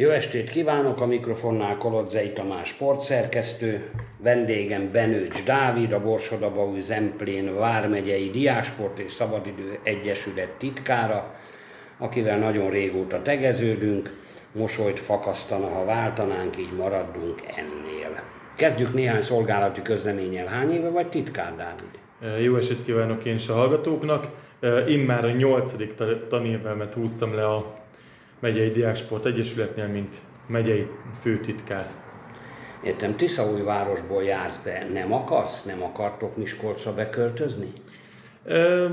Jó 0.00 0.08
estét 0.08 0.50
kívánok, 0.50 1.00
a 1.00 1.06
mikrofonnál 1.06 1.76
Kolodzei 1.76 2.32
Tamás 2.32 2.68
sportszerkesztő, 2.68 3.90
vendégem 4.16 4.90
Benőcs 4.92 5.44
Dávid, 5.44 5.92
a 5.92 6.00
Borsodabau 6.00 6.80
Zemplén 6.80 7.54
Vármegyei 7.54 8.30
Diásport 8.30 8.98
és 8.98 9.12
Szabadidő 9.12 9.78
Egyesület 9.82 10.48
titkára, 10.48 11.34
akivel 11.98 12.38
nagyon 12.38 12.70
régóta 12.70 13.22
tegeződünk, 13.22 14.16
mosolyt 14.52 15.00
fakasztana, 15.00 15.68
ha 15.68 15.84
váltanánk, 15.84 16.58
így 16.58 16.76
maradunk 16.76 17.40
ennél. 17.56 18.22
Kezdjük 18.56 18.94
néhány 18.94 19.22
szolgálati 19.22 19.82
közleménnyel. 19.82 20.46
Hány 20.46 20.70
éve 20.70 20.88
vagy 20.88 21.08
titkár, 21.08 21.54
Dávid? 21.56 22.44
Jó 22.44 22.56
estét 22.56 22.84
kívánok 22.84 23.24
én 23.24 23.34
is 23.34 23.48
a 23.48 23.54
hallgatóknak. 23.54 24.26
Immár 24.88 25.24
a 25.24 25.30
nyolcadik 25.30 25.94
tanévemet 26.28 26.94
húztam 26.94 27.34
le 27.34 27.46
a 27.46 27.78
megyei 28.40 28.70
Diáksport 28.70 29.26
Egyesületnél, 29.26 29.86
mint 29.86 30.16
megyei 30.46 30.86
főtitkár. 31.20 31.90
Értem, 32.84 33.16
Tiszaújvárosból 33.16 34.22
jársz 34.22 34.60
be, 34.64 34.86
nem 34.92 35.12
akarsz, 35.12 35.62
nem 35.62 35.82
akartok 35.82 36.36
Miskolcra 36.36 36.94
beköltözni? 36.94 37.72
Ö, 38.44 38.86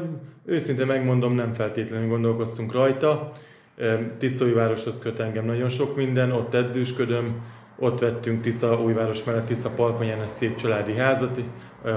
őszintén 0.46 0.86
megmondom, 0.86 1.36
nem 1.36 1.54
feltétlenül 1.54 2.08
gondolkoztunk 2.08 2.72
rajta. 2.72 3.32
Tiszaújvároshoz 4.18 5.00
köt 5.00 5.20
engem 5.20 5.46
nagyon 5.46 5.70
sok 5.70 5.96
minden, 5.96 6.32
ott 6.32 6.54
edzősködöm, 6.54 7.42
ott 7.80 8.00
vettünk 8.00 8.42
Tisza 8.42 8.82
újváros 8.82 9.24
mellett 9.24 9.46
Tisza 9.46 9.70
Palkonyán 9.76 10.22
egy 10.22 10.30
szép 10.30 10.56
családi 10.56 10.96
házat, 10.96 11.40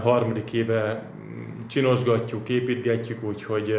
harmadik 0.02 0.52
éve 0.52 1.10
csinosgatjuk, 1.68 2.48
építgetjük, 2.48 3.22
úgyhogy 3.22 3.74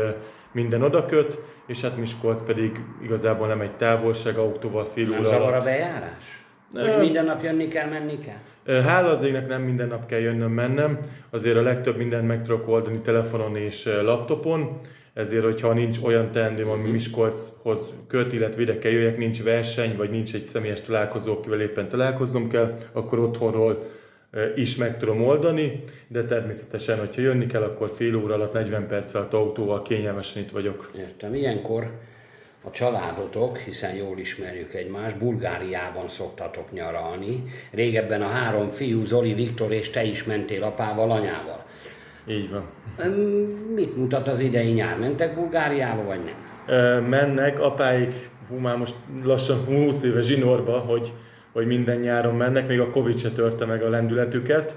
minden 0.51 0.81
oda 0.81 1.05
köt, 1.05 1.39
és 1.65 1.81
hát 1.81 1.97
Miskolc 1.97 2.41
pedig 2.41 2.79
igazából 3.03 3.47
nem 3.47 3.61
egy 3.61 3.75
távolság, 3.75 4.37
autóval 4.37 4.85
fél 4.85 5.09
óra 5.09 5.21
Nem 5.21 5.29
zavar 5.29 5.53
a 5.53 5.61
bejárás? 5.63 6.43
Hogy 6.73 6.99
minden 6.99 7.25
nap 7.25 7.43
jönni 7.43 7.67
kell, 7.67 7.89
menni 7.89 8.17
kell? 8.17 8.81
Hála 8.81 9.09
az 9.09 9.23
égnek 9.23 9.47
nem 9.47 9.61
minden 9.61 9.88
nap 9.88 10.05
kell 10.05 10.19
jönnöm, 10.19 10.52
mennem, 10.52 10.99
azért 11.30 11.58
a 11.58 11.61
legtöbb 11.61 11.97
mindent 11.97 12.27
meg 12.27 12.43
tudok 12.43 12.67
oldani 12.67 12.99
telefonon 12.99 13.55
és 13.55 13.89
laptopon, 14.03 14.80
ezért, 15.13 15.43
hogyha 15.43 15.73
nincs 15.73 15.97
olyan 16.03 16.31
teendőm, 16.31 16.69
ami 16.69 16.81
mhm. 16.81 16.91
Miskolchoz 16.91 17.89
köt, 18.08 18.33
illetve 18.33 18.61
ide 18.61 18.80
kell 18.80 18.91
jöjjek, 18.91 19.17
nincs 19.17 19.43
verseny, 19.43 19.97
vagy 19.97 20.09
nincs 20.09 20.33
egy 20.33 20.45
személyes 20.45 20.81
találkozó, 20.81 21.33
akivel 21.33 21.61
éppen 21.61 21.89
találkoznom 21.89 22.49
kell, 22.49 22.77
akkor 22.91 23.19
otthonról 23.19 23.89
is 24.55 24.75
meg 24.75 24.97
tudom 24.97 25.21
oldani, 25.23 25.83
de 26.07 26.25
természetesen, 26.25 26.99
hogyha 26.99 27.21
jönni 27.21 27.45
kell, 27.45 27.61
akkor 27.61 27.91
fél 27.95 28.15
óra 28.15 28.33
alatt, 28.33 28.53
40 28.53 28.87
perc 28.87 29.13
alatt 29.13 29.33
autóval 29.33 29.81
kényelmesen 29.81 30.41
itt 30.41 30.51
vagyok. 30.51 30.91
Értem. 30.97 31.33
Ilyenkor 31.33 31.91
a 32.63 32.71
családotok, 32.71 33.57
hiszen 33.57 33.95
jól 33.95 34.17
ismerjük 34.17 34.73
egymást, 34.73 35.17
Bulgáriában 35.17 36.07
szoktatok 36.07 36.71
nyaralni. 36.71 37.43
Régebben 37.71 38.21
a 38.21 38.27
három 38.27 38.67
fiú, 38.67 39.03
Zoli, 39.03 39.33
Viktor 39.33 39.71
és 39.71 39.89
te 39.89 40.03
is 40.03 40.23
mentél 40.23 40.63
apával, 40.63 41.11
anyával. 41.11 41.65
Így 42.27 42.49
van. 42.49 42.69
Mit 43.75 43.97
mutat 43.97 44.27
az 44.27 44.39
idei 44.39 44.71
nyár? 44.71 44.99
Mentek 44.99 45.35
Bulgáriába, 45.35 46.03
vagy 46.03 46.19
nem? 46.23 47.03
Mennek, 47.03 47.59
apáik, 47.59 48.29
hú, 48.49 48.55
már 48.55 48.77
most 48.77 48.95
lassan 49.23 49.65
20 49.65 50.03
éve 50.03 50.21
zsinórba, 50.21 50.79
hogy 50.79 51.11
hogy 51.52 51.66
minden 51.66 51.99
nyáron 51.99 52.35
mennek, 52.35 52.67
még 52.67 52.80
a 52.80 52.89
Covid 52.89 53.19
se 53.19 53.30
törte 53.30 53.66
meg 53.66 53.83
a 53.83 53.89
lendületüket, 53.89 54.75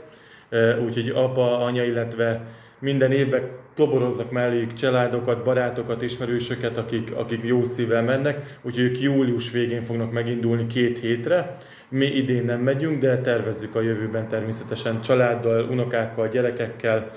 úgyhogy 0.85 1.09
apa, 1.09 1.59
anya, 1.59 1.85
illetve 1.85 2.47
minden 2.79 3.13
évben 3.13 3.43
toboroznak 3.75 4.31
melléjük 4.31 4.75
családokat, 4.75 5.45
barátokat, 5.45 6.03
ismerősöket, 6.03 6.77
akik, 6.77 7.15
akik 7.15 7.45
jó 7.45 7.65
szívvel 7.65 8.03
mennek, 8.03 8.59
úgyhogy 8.63 8.85
ők 8.85 9.01
július 9.01 9.51
végén 9.51 9.83
fognak 9.83 10.13
megindulni 10.13 10.67
két 10.67 10.99
hétre. 10.99 11.57
Mi 11.89 12.07
idén 12.07 12.45
nem 12.45 12.61
megyünk, 12.61 13.01
de 13.01 13.19
tervezzük 13.19 13.75
a 13.75 13.81
jövőben 13.81 14.29
természetesen 14.29 15.01
családdal, 15.01 15.69
unokákkal, 15.71 16.29
gyerekekkel, 16.29 17.11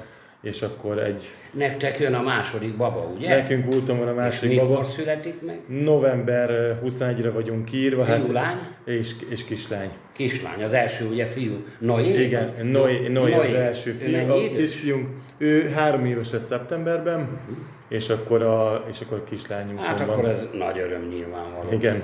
és 0.47 0.61
akkor 0.61 0.99
egy... 0.99 1.23
Nektek 1.51 1.99
jön 1.99 2.13
a 2.13 2.21
második 2.21 2.77
baba, 2.77 3.11
ugye? 3.15 3.35
Nekünk 3.35 3.73
úton 3.73 3.99
van 3.99 4.07
a 4.07 4.13
második 4.13 4.51
és 4.51 4.59
mikor 4.59 4.75
baba. 4.75 4.83
születik 4.83 5.41
meg? 5.41 5.59
November 5.67 6.79
21-re 6.85 7.29
vagyunk 7.29 7.73
írva. 7.73 8.03
Fiú, 8.03 8.15
hát, 8.15 8.27
lány? 8.27 8.57
És, 8.85 9.11
és 9.29 9.43
kislány. 9.43 9.89
Kislány, 10.13 10.63
az 10.63 10.73
első 10.73 11.05
ugye 11.05 11.25
fiú. 11.25 11.63
Noé? 11.79 12.23
Igen, 12.23 12.53
Noé, 12.61 13.07
Noé, 13.07 13.33
az 13.33 13.53
első 13.53 13.91
fiú. 13.91 14.31
A 14.31 14.49
kisfiunk, 14.49 15.07
ő 15.37 15.69
három 15.69 16.05
éves 16.05 16.31
lesz 16.31 16.45
szeptemberben, 16.45 17.19
uh-huh. 17.19 17.57
és 17.87 18.09
akkor 18.09 18.41
a, 18.41 18.85
és 18.89 19.01
akkor 19.01 19.17
a 19.17 19.23
kislányunk 19.23 19.79
Hát 19.79 19.99
van. 19.99 20.09
akkor 20.09 20.25
ez 20.25 20.47
nagy 20.53 20.79
öröm 20.79 21.07
nyilvánvaló. 21.07 21.71
Igen. 21.71 22.03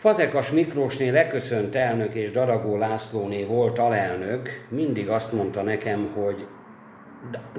Fazekas 0.00 0.50
Miklósné 0.50 1.08
leköszönt 1.08 1.74
elnök 1.74 2.14
és 2.14 2.30
Daragó 2.30 2.76
Lászlóné 2.76 3.44
volt 3.44 3.78
alelnök, 3.78 4.48
mindig 4.68 5.08
azt 5.08 5.32
mondta 5.32 5.62
nekem, 5.62 6.08
hogy 6.14 6.46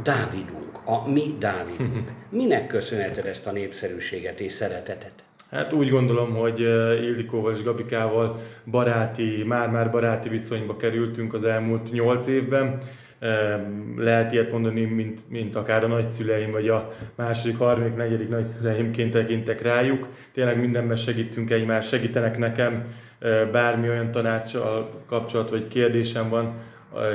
Dávidunk, 0.03 0.79
a 0.85 1.09
mi 1.09 1.35
Dávidunk. 1.39 2.11
Minek 2.29 2.67
köszönheted 2.67 3.25
ezt 3.25 3.47
a 3.47 3.51
népszerűséget 3.51 4.39
és 4.39 4.51
szeretetet? 4.51 5.11
Hát 5.51 5.73
úgy 5.73 5.89
gondolom, 5.89 6.33
hogy 6.33 6.59
Ildikóval 7.01 7.53
és 7.53 7.63
Gabikával 7.63 8.39
baráti, 8.65 9.43
már-már 9.47 9.91
baráti 9.91 10.29
viszonyba 10.29 10.77
kerültünk 10.77 11.33
az 11.33 11.43
elmúlt 11.43 11.91
nyolc 11.91 12.27
évben. 12.27 12.77
Lehet 13.97 14.31
ilyet 14.31 14.51
mondani, 14.51 14.81
mint, 14.81 15.29
mint 15.29 15.55
akár 15.55 15.83
a 15.83 15.87
nagyszüleim, 15.87 16.51
vagy 16.51 16.69
a 16.69 16.93
második, 17.15 17.57
harmadik, 17.57 17.95
negyedik 17.95 18.29
nagyszüleimként 18.29 19.11
tekintek 19.11 19.61
rájuk. 19.61 20.07
Tényleg 20.33 20.59
mindenben 20.59 20.95
segítünk 20.95 21.51
egymást, 21.51 21.89
segítenek 21.89 22.37
nekem, 22.37 22.85
bármi 23.51 23.89
olyan 23.89 24.11
tanácssal 24.11 25.03
kapcsolat 25.07 25.49
vagy 25.49 25.67
kérdésem 25.67 26.29
van, 26.29 26.53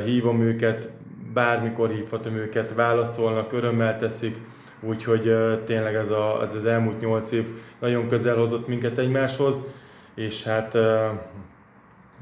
hívom 0.04 0.40
őket, 0.40 0.90
bármikor 1.36 1.90
hívhatom 1.90 2.36
őket, 2.36 2.74
válaszolnak, 2.74 3.52
örömmel 3.52 3.98
teszik, 3.98 4.36
úgyhogy 4.80 5.34
tényleg 5.64 5.94
ez, 5.94 6.10
a, 6.10 6.38
ez 6.42 6.54
az 6.54 6.64
elmúlt 6.64 7.00
nyolc 7.00 7.32
év 7.32 7.46
nagyon 7.80 8.08
közel 8.08 8.36
hozott 8.36 8.68
minket 8.68 8.98
egymáshoz, 8.98 9.64
és 10.14 10.44
hát, 10.44 10.76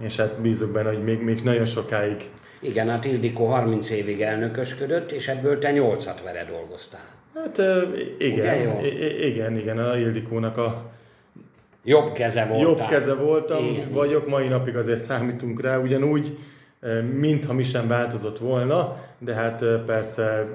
és 0.01 0.17
hát 0.17 0.41
bízok 0.41 0.71
benne, 0.71 0.89
hogy 0.89 1.05
még, 1.05 1.23
még 1.23 1.41
nagyon 1.43 1.65
sokáig. 1.65 2.31
Igen, 2.61 2.89
hát 2.89 3.05
Ildikó 3.05 3.47
30 3.47 3.91
évig 3.91 4.21
elnökösködött, 4.21 5.13
és 5.13 5.29
ebből 5.29 5.59
te 5.59 5.73
8-at 5.73 6.19
vele 6.25 6.45
dolgoztál. 6.45 7.09
Hát 7.35 7.63
igen, 8.19 8.85
igen, 9.21 9.57
igen, 9.57 9.79
a 9.79 9.97
Ildikónak 9.97 10.57
a 10.57 10.91
jobb 11.85 12.13
keze 12.13 12.47
voltál. 12.47 12.69
Jobb 12.69 12.89
keze 12.89 13.15
voltam, 13.15 13.65
igen. 13.65 13.93
vagyok, 13.93 14.29
mai 14.29 14.49
napig 14.49 14.77
azért 14.77 15.01
számítunk 15.01 15.61
rá, 15.61 15.79
ugyanúgy, 15.79 16.39
mintha 17.19 17.53
mi 17.53 17.63
sem 17.63 17.89
változott 17.89 18.39
volna, 18.39 18.97
de 19.19 19.35
hát 19.35 19.65
persze 19.87 20.47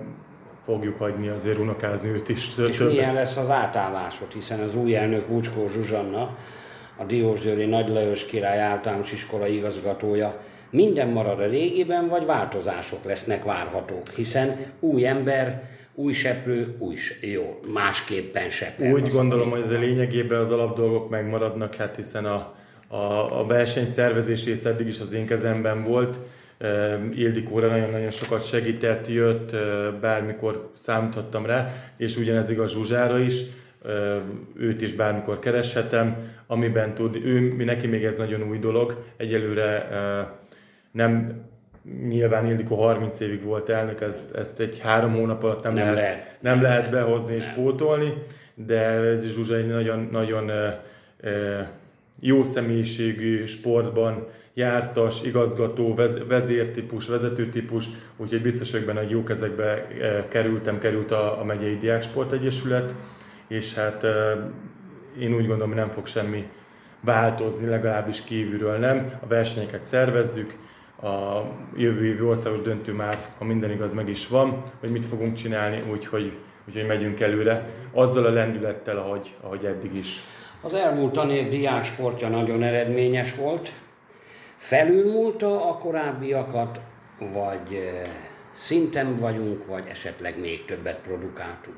fogjuk 0.63 0.97
hagyni 0.97 1.28
azért 1.28 1.57
unokázni 1.57 2.09
őt 2.09 2.29
is. 2.29 2.47
És 2.47 2.53
többet. 2.53 2.94
milyen 2.94 3.13
lesz 3.13 3.38
az 3.38 3.50
átállásod, 3.50 4.31
hiszen 4.31 4.59
az 4.59 4.75
új 4.75 4.95
elnök 4.95 5.28
Bucskó 5.28 5.69
Zsuzsanna, 5.69 6.38
a 6.97 7.03
Diósgyőri 7.03 7.66
Nagy 7.66 7.90
Lajos 7.90 8.25
Király 8.25 8.59
általános 8.59 9.12
iskola 9.12 9.47
igazgatója, 9.47 10.40
minden 10.69 11.07
marad 11.07 11.40
a 11.40 11.47
régiben, 11.47 12.07
vagy 12.07 12.25
változások 12.25 13.03
lesznek 13.03 13.44
várhatók, 13.44 14.07
hiszen 14.16 14.57
új 14.79 15.06
ember, 15.06 15.69
új 15.96 16.13
seprő, 16.13 16.75
új 16.79 16.96
jó, 17.22 17.59
másképpen 17.73 18.50
seprő. 18.50 18.91
Úgy 18.91 19.11
gondolom, 19.11 19.50
hogy 19.50 19.61
ez 19.61 19.69
a 19.69 19.79
lényegében 19.79 20.40
az 20.40 20.51
alapdolgok 20.51 21.09
megmaradnak, 21.09 21.75
hát 21.75 21.96
hiszen 21.96 22.25
a, 22.25 22.53
a, 22.90 23.40
a 23.40 23.46
verseny 23.46 23.86
szervezés 23.86 24.46
eddig 24.66 24.88
is 24.88 25.00
az 25.00 25.12
én 25.12 25.26
kezemben 25.26 25.84
volt. 25.84 26.20
Ildikóra 27.16 27.68
nagyon-nagyon 27.68 28.12
sokat 28.12 28.48
segített, 28.48 29.08
jött, 29.08 29.56
bármikor 30.02 30.72
számíthattam 30.76 31.46
rá, 31.46 31.74
és 31.98 32.18
ugyanez 32.18 32.50
igaz 32.50 32.72
Zsuzsára 32.72 33.20
is, 33.20 33.42
őt 34.56 34.82
is 34.82 34.94
bármikor 34.94 35.40
kereshetem, 35.40 36.16
amiben 36.48 36.94
tud, 36.94 37.16
ő, 37.16 37.64
neki 37.64 37.88
még 37.88 38.03
ez 38.03 38.18
nagyon 38.18 38.50
új 38.50 38.59
dolog, 38.59 39.03
egyelőre 39.18 39.88
nem 40.92 41.42
nyilván 42.08 42.47
Ildikó 42.47 42.76
30 42.76 43.20
évig 43.20 43.44
volt 43.44 43.70
elnök, 43.70 44.02
ezt, 44.02 44.35
ezt 44.35 44.59
egy 44.59 44.80
három 44.80 45.14
hónap 45.14 45.44
alatt 45.44 45.64
nem, 45.64 45.74
nem, 45.74 45.84
lehet, 45.84 45.96
lehet, 45.96 46.38
nem 46.42 46.62
lehet 46.62 46.90
behozni 46.90 47.35
nem. 47.35 47.38
és 47.38 47.46
pótolni, 47.46 48.14
de 48.53 49.02
Zsuzsa 49.22 49.56
egy 49.56 49.68
nagyon, 49.68 50.08
nagyon 50.12 50.52
jó 52.20 52.44
személyiségű 52.44 53.46
sportban 53.46 54.28
jártas, 54.54 55.24
igazgató, 55.24 55.96
vezértípus, 56.28 57.08
vezetőtípus, 57.08 57.86
úgyhogy 58.18 58.42
biztos 58.42 58.72
vagyok 58.72 58.88
benne, 58.88 59.00
hogy 59.00 59.10
jó 59.10 59.24
kezekbe 59.24 59.88
eh, 59.88 60.24
kerültem, 60.30 60.80
került 60.80 61.12
a, 61.12 61.40
a 61.40 61.44
Megyei 61.44 61.78
Diáksport 61.78 62.32
Egyesület, 62.32 62.96
és 63.48 63.74
hát 63.74 64.04
eh, 64.04 64.38
én 65.20 65.34
úgy 65.34 65.48
gondolom, 65.48 65.68
hogy 65.68 65.78
nem 65.78 65.90
fog 65.90 66.08
semmi 66.08 66.48
változni, 67.02 67.70
legalábbis 67.70 68.24
kívülről 68.24 68.78
nem. 68.78 69.12
A 69.24 69.28
versenyeket 69.28 69.86
szervezzük, 69.86 70.54
a 71.02 71.42
jövő 71.76 72.06
évi 72.06 72.22
országos 72.22 72.62
döntő 72.62 72.94
már, 72.94 73.18
ha 73.38 73.46
minden 73.46 73.72
igaz, 73.72 73.94
meg 73.94 74.10
is 74.10 74.28
van, 74.28 74.64
hogy 74.80 74.92
mit 74.92 75.06
fogunk 75.06 75.34
csinálni, 75.34 75.84
úgyhogy, 75.92 76.38
úgyhogy 76.70 76.88
megyünk 76.88 77.20
előre, 77.20 77.70
azzal 77.94 78.26
a 78.26 78.30
lendülettel, 78.30 78.98
ahogy, 78.98 79.36
ahogy 79.42 79.66
eddig 79.66 79.96
is. 79.96 80.22
Az 80.62 80.74
elmúlt 80.74 81.14
tanév 81.14 81.50
diák 81.50 81.84
sportja 81.84 82.28
nagyon 82.28 82.64
eredményes 82.64 83.36
volt. 83.36 83.72
Felülmúlta 84.58 85.70
a 85.70 85.78
korábbiakat, 85.78 86.82
vagy 87.20 87.74
eh, 87.74 88.10
szinten 88.54 89.18
vagyunk, 89.18 89.66
vagy 89.66 89.84
esetleg 89.90 90.40
még 90.40 90.66
többet 90.66 91.00
produkáltunk? 91.00 91.78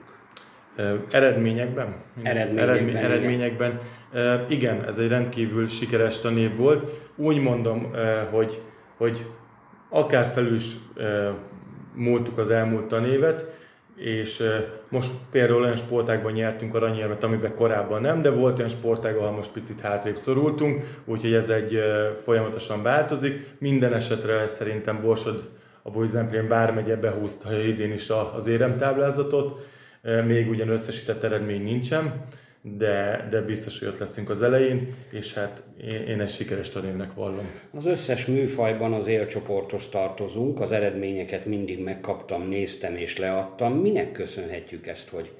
Eredményekben? 1.12 1.96
Eredményekben, 2.24 2.70
Eredmény, 2.70 2.90
igen. 2.90 3.04
eredményekben. 3.04 3.80
Igen, 4.50 4.84
ez 4.88 4.98
egy 4.98 5.08
rendkívül 5.08 5.68
sikeres 5.68 6.20
tanév 6.20 6.56
volt. 6.56 6.92
Úgy 7.16 7.42
mondom, 7.42 7.92
hogy, 8.32 8.62
hogy 8.98 9.26
akár 9.90 10.26
felül 10.26 10.56
is 10.56 10.66
múltuk 11.94 12.38
az 12.38 12.50
elmúlt 12.50 12.88
tanévet, 12.88 13.46
és 14.02 14.44
most 14.90 15.12
például 15.32 15.62
olyan 15.62 15.76
sportákban 15.76 16.32
nyertünk 16.32 16.76
aranyérmet, 16.76 17.24
amiben 17.24 17.56
korábban 17.56 18.02
nem, 18.02 18.22
de 18.22 18.30
volt 18.30 18.58
olyan 18.58 18.70
sportág, 18.70 19.16
ahol 19.16 19.32
most 19.32 19.52
picit 19.52 19.80
hátrébb 19.80 20.18
szorultunk, 20.18 21.02
úgyhogy 21.06 21.34
ez 21.34 21.50
egy 21.50 21.80
folyamatosan 22.24 22.84
változik. 22.84 23.48
Minden 23.58 23.94
esetre 23.94 24.48
szerintem 24.48 25.02
Borsod 25.02 25.50
a 25.82 25.90
Bolyzemplén 25.90 26.48
bármegye 26.48 26.96
behúzta 26.96 27.62
idén 27.62 27.92
is 27.92 28.10
az 28.36 28.48
éremtáblázatot, 28.48 29.68
még 30.26 30.50
ugyan 30.50 30.70
összesített 30.70 31.24
eredmény 31.24 31.64
nincsen, 31.64 32.26
de, 32.62 33.28
de 33.30 33.42
biztos, 33.42 33.80
hogy 33.80 33.88
ott 33.88 33.98
leszünk 33.98 34.30
az 34.30 34.42
elején, 34.42 34.94
és 35.12 35.34
hát 35.34 35.64
én, 35.82 36.08
én 36.08 36.22
egy 36.22 36.30
sikeres 36.30 36.70
tanévnek 36.70 37.14
vallom. 37.14 37.50
Az 37.74 37.86
összes 37.86 38.26
műfajban 38.26 38.94
az 38.94 39.08
élcsoporthoz 39.08 39.90
tartozunk, 39.90 40.60
az 40.60 40.72
eredményeket 40.72 41.46
mindig 41.46 41.84
megkaptam, 41.84 42.48
néztem 42.48 42.96
és 42.96 43.18
leadtam. 43.18 43.74
Minek 43.74 44.12
köszönhetjük 44.12 44.88
ezt, 44.88 45.10
hogy 45.10 45.32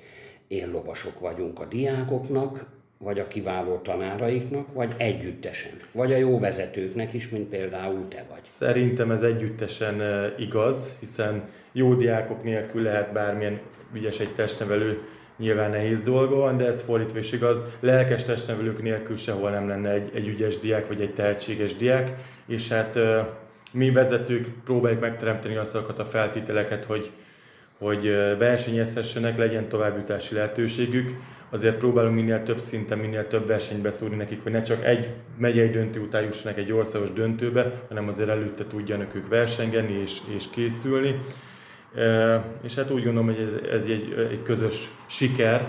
éllovasok 0.48 1.20
vagyunk 1.20 1.60
a 1.60 1.66
diákoknak, 1.66 2.66
vagy 2.98 3.20
a 3.20 3.28
kiváló 3.28 3.78
tanáraiknak, 3.78 4.74
vagy 4.74 4.94
együttesen, 4.98 5.72
vagy 5.92 6.12
a 6.12 6.18
jó 6.18 6.40
vezetőknek 6.40 7.14
is, 7.14 7.30
mint 7.30 7.50
például 7.50 8.08
te 8.08 8.26
vagy. 8.30 8.42
Szerintem 8.44 9.12
ez 9.12 9.22
együttesen 9.22 10.02
igaz, 10.38 10.96
hiszen 11.00 11.50
jó 11.72 11.94
diákok 11.94 12.44
nélkül 12.44 12.82
lehet 12.82 13.14
bármilyen 13.14 13.60
ügyes 13.94 14.20
egy 14.20 14.36
testnevelő, 14.36 15.02
nyilván 15.38 15.70
nehéz 15.70 16.02
dolga 16.02 16.36
van, 16.36 16.58
de 16.58 16.66
ez 16.66 16.82
fordítva 16.82 17.20
is 17.20 17.32
igaz. 17.32 17.64
Lelkes 17.80 18.24
testnevelők 18.24 18.82
nélkül 18.82 19.18
sehol 19.18 19.50
nem 19.50 19.68
lenne 19.68 19.90
egy, 19.90 20.12
egy 20.14 20.28
ügyes 20.28 20.60
diák, 20.60 20.88
vagy 20.88 21.02
egy 21.02 21.14
tehetséges 21.14 21.76
diák, 21.76 22.12
és 22.48 22.70
hát 22.70 23.00
mi 23.72 23.92
vezetők 23.92 24.48
próbáljuk 24.64 25.00
megteremteni 25.02 25.56
azokat 25.56 26.00
a 26.00 26.06
feltételeket, 26.06 26.86
hogy, 26.86 27.12
hogy 27.78 28.04
versenyezhessenek, 28.38 29.38
legyen 29.38 29.68
továbbjutási 29.68 30.36
lehetőségük. 30.36 31.16
Azért 31.50 31.78
próbálunk 31.78 32.16
minél 32.16 32.44
több 32.44 32.60
szinten, 32.60 32.98
minél 32.98 33.28
több 33.28 33.48
versenybe 33.48 33.92
szúrni 33.92 34.16
nekik, 34.16 34.44
hogy 34.44 34.52
ne 34.52 34.62
csak 34.62 34.86
egy 34.86 35.08
megyei 35.38 35.70
döntő 35.70 36.00
után 36.00 36.24
jussanak 36.24 36.58
egy 36.58 36.72
országos 36.72 37.12
döntőbe, 37.12 37.72
hanem 37.88 38.08
azért 38.08 38.30
előtte 38.30 38.66
tudjanak 38.68 39.16
ők 39.16 39.28
versengeni 39.28 40.02
és, 40.02 40.18
és 40.36 40.50
készülni. 40.50 41.22
És 42.62 42.76
hát 42.76 42.92
úgy 42.92 43.04
gondolom, 43.04 43.26
hogy 43.26 43.40
ez, 43.40 43.80
ez 43.80 43.86
egy, 43.86 44.28
egy 44.32 44.44
közös 44.44 44.90
siker, 45.08 45.68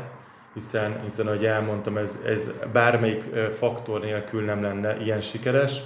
hiszen, 0.54 1.00
hiszen 1.04 1.26
ahogy 1.26 1.44
elmondtam, 1.44 1.96
ez, 1.96 2.18
ez 2.26 2.50
bármelyik 2.72 3.22
faktor 3.50 4.00
nélkül 4.00 4.44
nem 4.44 4.62
lenne 4.62 4.96
ilyen 5.02 5.20
sikeres. 5.20 5.80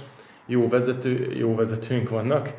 Jó, 0.45 0.69
vezető, 0.69 1.33
jó 1.33 1.55
vezetőink 1.55 2.09
vannak, 2.09 2.49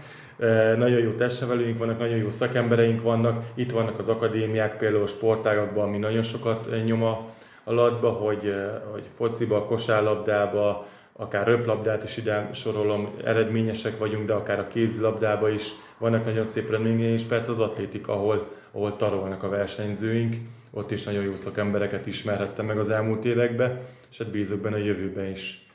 nagyon 0.77 0.99
jó 0.99 1.11
testnevelőink 1.11 1.79
vannak, 1.79 1.99
nagyon 1.99 2.17
jó 2.17 2.31
szakembereink 2.31 3.03
vannak, 3.03 3.45
itt 3.55 3.71
vannak 3.71 3.99
az 3.99 4.09
akadémiák, 4.09 4.79
például 4.79 5.07
sportágakban, 5.07 5.89
ami 5.89 5.99
nagyon 5.99 6.23
sokat 6.23 6.85
nyom 6.85 7.03
a 7.03 7.73
latba, 7.73 8.11
hogy, 8.11 8.55
hogy 8.93 9.03
fociba, 9.17 9.65
kosárlabdába, 9.65 10.87
akár 11.21 11.47
röplabdát 11.47 12.05
is 12.05 12.17
ide 12.17 12.51
sorolom, 12.53 13.15
eredményesek 13.25 13.99
vagyunk, 13.99 14.27
de 14.27 14.33
akár 14.33 14.59
a 14.59 14.69
kézilabdába 14.69 15.51
is 15.51 15.69
vannak 15.99 16.25
nagyon 16.25 16.45
szép 16.45 16.69
eredményei, 16.69 17.13
és 17.13 17.23
persze 17.23 17.51
az 17.51 17.59
atlétika, 17.59 18.13
ahol, 18.13 18.53
ahol 18.73 18.97
tarolnak 18.97 19.43
a 19.43 19.49
versenyzőink, 19.49 20.37
ott 20.71 20.91
is 20.91 21.05
nagyon 21.05 21.25
jó 21.25 21.37
szakembereket 21.37 22.07
ismerhettem 22.07 22.67
meg 22.67 22.79
az 22.79 22.91
elmúlt 22.91 23.25
években, 23.25 23.81
és 24.11 24.19
hát 24.19 24.31
bízok 24.31 24.61
benne 24.61 24.77
a 24.77 24.79
jövőben 24.79 25.31
is 25.31 25.67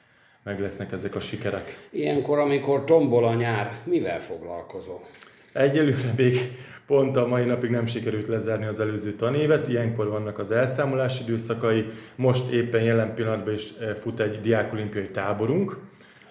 meg 0.44 0.60
lesznek 0.60 0.92
ezek 0.92 1.16
a 1.16 1.20
sikerek. 1.20 1.88
Ilyenkor, 1.90 2.40
amikor 2.40 2.84
tombol 2.84 3.28
a 3.28 3.34
nyár, 3.34 3.80
mivel 3.84 4.22
foglalkozol? 4.22 5.02
Egyelőre 5.54 6.14
még 6.18 6.38
pont 6.88 7.18
a 7.18 7.28
mai 7.28 7.44
napig 7.44 7.70
nem 7.70 7.86
sikerült 7.86 8.28
lezárni 8.28 8.66
az 8.66 8.80
előző 8.80 9.12
tanévet, 9.12 9.68
ilyenkor 9.68 10.10
vannak 10.10 10.40
az 10.40 10.52
elszámolási 10.52 11.24
időszakai, 11.24 11.86
most 12.16 12.52
éppen 12.52 12.84
jelen 12.84 13.14
pillanatban 13.14 13.54
is 13.54 13.74
eh, 13.80 13.94
fut 13.96 14.20
egy 14.20 14.42
diákolimpiai 14.42 15.10
táborunk, 15.10 15.78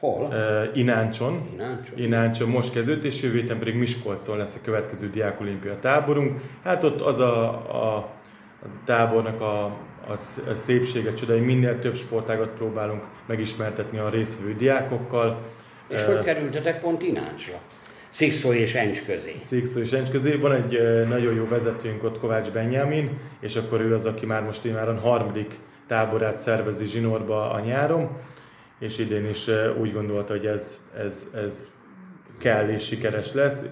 Hol? 0.02 0.26
Uh, 0.26 0.78
Ináncson. 0.78 1.48
Ináncson. 1.52 1.98
Ináncson 1.98 2.48
most 2.48 2.72
kezdődött, 2.72 3.04
és 3.04 3.22
jövő 3.22 3.38
héten 3.38 3.58
pedig 3.58 3.74
Miskolcon 3.74 4.36
lesz 4.36 4.54
a 4.54 4.64
következő 4.64 5.10
diákolimpia 5.10 5.78
táborunk. 5.78 6.40
Hát 6.64 6.84
ott 6.84 7.00
az 7.00 7.18
a, 7.18 7.48
a, 7.52 7.96
a 7.96 8.10
tábornak 8.84 9.40
a, 9.40 9.64
a 10.08 10.54
szépsége, 10.54 11.14
csodai, 11.14 11.40
minél 11.40 11.78
több 11.78 11.96
sportágat 11.96 12.48
próbálunk 12.48 13.02
megismertetni 13.26 13.98
a 13.98 14.08
részvevő 14.08 14.54
diákokkal. 14.54 15.42
És 15.88 16.00
uh, 16.00 16.06
hogy 16.06 16.24
kerültetek 16.24 16.80
pont 16.80 17.02
Ináncsra? 17.02 17.58
Szikszó 18.12 18.52
és 18.52 18.74
Encs 18.74 19.04
közé. 19.04 19.34
Szikszó 19.38 19.80
és 19.80 19.92
Encs 19.92 20.10
közé. 20.10 20.36
Van 20.36 20.52
egy 20.52 20.78
nagyon 21.08 21.34
jó 21.34 21.48
vezetőnk 21.48 22.04
ott, 22.04 22.18
Kovács 22.18 22.50
Benyámin, 22.50 23.18
és 23.40 23.56
akkor 23.56 23.80
ő 23.80 23.94
az, 23.94 24.06
aki 24.06 24.26
már 24.26 24.42
most 24.42 24.66
a 24.66 25.00
harmadik 25.00 25.58
táborát 25.86 26.38
szervezi 26.38 26.86
Zsinórba 26.86 27.50
a 27.50 27.60
nyáron, 27.60 28.10
és 28.78 28.98
idén 28.98 29.28
is 29.28 29.46
úgy 29.80 29.92
gondolta, 29.92 30.32
hogy 30.32 30.46
ez, 30.46 30.80
ez, 30.96 31.30
ez 31.34 31.68
kell 32.38 32.68
és 32.68 32.84
sikeres 32.84 33.32
lesz. 33.32 33.64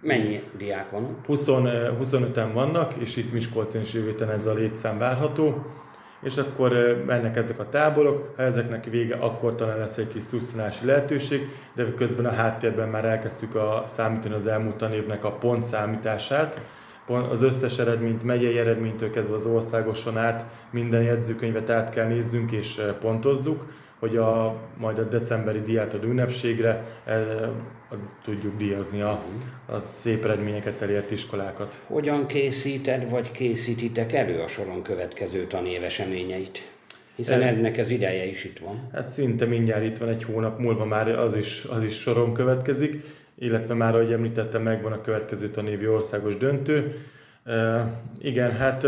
Mennyi 0.00 0.42
diák 0.58 0.90
van 0.90 1.04
ott? 1.04 1.26
20, 1.26 1.44
25-en 1.48 2.50
vannak, 2.52 2.94
és 2.98 3.16
itt 3.16 3.32
Miskolcon 3.32 3.80
is 3.80 3.92
jövő 3.92 4.26
ez 4.32 4.46
a 4.46 4.54
létszám 4.54 4.98
várható 4.98 5.66
és 6.22 6.36
akkor 6.36 7.02
mennek 7.06 7.36
ezek 7.36 7.58
a 7.58 7.68
táborok, 7.68 8.32
ha 8.36 8.42
ezeknek 8.42 8.84
vége, 8.84 9.14
akkor 9.14 9.54
talán 9.54 9.78
lesz 9.78 9.96
egy 9.96 10.08
kis 10.08 10.22
szusszonási 10.22 10.86
lehetőség, 10.86 11.48
de 11.74 11.94
közben 11.94 12.26
a 12.26 12.32
háttérben 12.32 12.88
már 12.88 13.04
elkezdtük 13.04 13.54
a 13.54 13.82
számítani 13.84 14.34
az 14.34 14.46
elmúlt 14.46 14.76
tanévnek 14.76 15.24
a 15.24 15.32
pontszámítását, 15.32 16.60
az 17.30 17.42
összes 17.42 17.78
eredményt, 17.78 18.22
megyei 18.22 18.58
eredménytől 18.58 19.10
kezdve 19.10 19.34
az 19.34 19.46
országoson 19.46 20.18
át 20.18 20.44
minden 20.70 21.02
jegyzőkönyvet 21.02 21.70
át 21.70 21.90
kell 21.90 22.06
nézzünk 22.06 22.52
és 22.52 22.82
pontozzuk, 23.00 23.72
hogy 23.98 24.16
a, 24.16 24.56
majd 24.76 24.98
a 24.98 25.02
decemberi 25.02 25.60
diátod 25.60 26.04
ünnepségre 26.04 26.84
tudjuk 28.24 28.56
díjazni 28.56 29.00
a, 29.00 29.22
a 29.66 29.80
szép 29.80 30.24
eredményeket 30.24 30.82
elért 30.82 31.10
iskolákat. 31.10 31.80
Hogyan 31.86 32.26
készíted, 32.26 33.10
vagy 33.10 33.30
készítitek 33.30 34.12
elő 34.12 34.40
a 34.40 34.48
soron 34.48 34.82
következő 34.82 35.46
tanéveseményeit? 35.46 36.70
Hiszen 37.14 37.42
ennek 37.42 37.78
az 37.78 37.90
ideje 37.90 38.24
is 38.24 38.44
itt 38.44 38.58
van. 38.58 38.88
Hát 38.92 39.08
szinte 39.08 39.44
mindjárt 39.44 39.84
itt 39.84 39.98
van, 39.98 40.08
egy 40.08 40.24
hónap 40.24 40.58
múlva 40.58 40.84
már 40.84 41.08
az 41.08 41.36
is, 41.36 41.64
az 41.64 41.84
is 41.84 41.94
soron 41.94 42.34
következik, 42.34 43.04
illetve 43.38 43.74
már, 43.74 43.94
ahogy 43.94 44.12
említettem, 44.12 44.62
megvan 44.62 44.92
a 44.92 45.00
következő 45.00 45.48
tanévi 45.48 45.88
országos 45.88 46.36
döntő. 46.36 46.98
E, 47.44 47.86
igen, 48.18 48.50
hát 48.50 48.86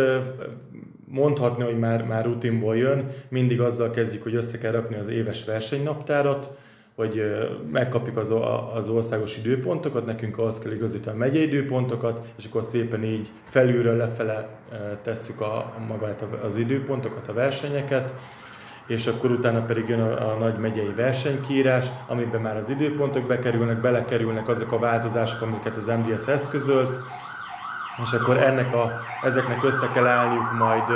mondhatni, 1.04 1.64
hogy 1.64 1.78
már, 1.78 2.04
már 2.04 2.25
rutinból 2.25 2.76
jön, 2.76 3.11
mindig 3.28 3.61
azzal 3.61 3.90
kezdjük, 3.90 4.23
hogy 4.23 4.35
össze 4.35 4.59
kell 4.59 4.73
rakni 4.73 4.97
az 4.97 5.09
éves 5.09 5.44
versenynaptárat, 5.44 6.56
hogy 6.94 7.22
megkapjuk 7.70 8.16
az, 8.16 8.34
az 8.75 8.88
országos 8.88 9.37
időpontokat, 9.37 10.06
nekünk 10.06 10.38
ahhoz 10.38 10.58
kell 10.58 10.72
igazítani 10.72 11.16
a 11.16 11.18
megyei 11.18 11.42
időpontokat, 11.42 12.26
és 12.38 12.44
akkor 12.44 12.62
szépen 12.62 13.04
így 13.04 13.30
felülről 13.42 13.96
lefele 13.96 14.49
tesszük 15.02 15.40
a, 15.40 15.72
magát 15.88 16.25
az 16.42 16.56
időpontokat, 16.56 17.28
a 17.28 17.32
versenyeket, 17.32 18.14
és 18.87 19.06
akkor 19.06 19.30
utána 19.30 19.61
pedig 19.61 19.88
jön 19.88 20.00
a, 20.00 20.32
a 20.32 20.37
nagy 20.38 20.58
megyei 20.58 20.92
versenykírás, 20.96 21.87
amiben 22.06 22.40
már 22.40 22.56
az 22.56 22.68
időpontok 22.68 23.26
bekerülnek, 23.26 23.80
belekerülnek 23.80 24.49
azok 24.49 24.72
a 24.72 24.78
változások, 24.78 25.42
amiket 25.42 25.76
az 25.76 25.87
MDS 25.87 26.28
eszközölt, 26.28 26.99
és 28.02 28.12
akkor 28.12 28.37
ennek 28.37 28.75
a, 28.75 29.00
ezeknek 29.22 29.64
össze 29.64 29.90
kell 29.94 30.06
állniuk 30.06 30.52
majd 30.52 30.88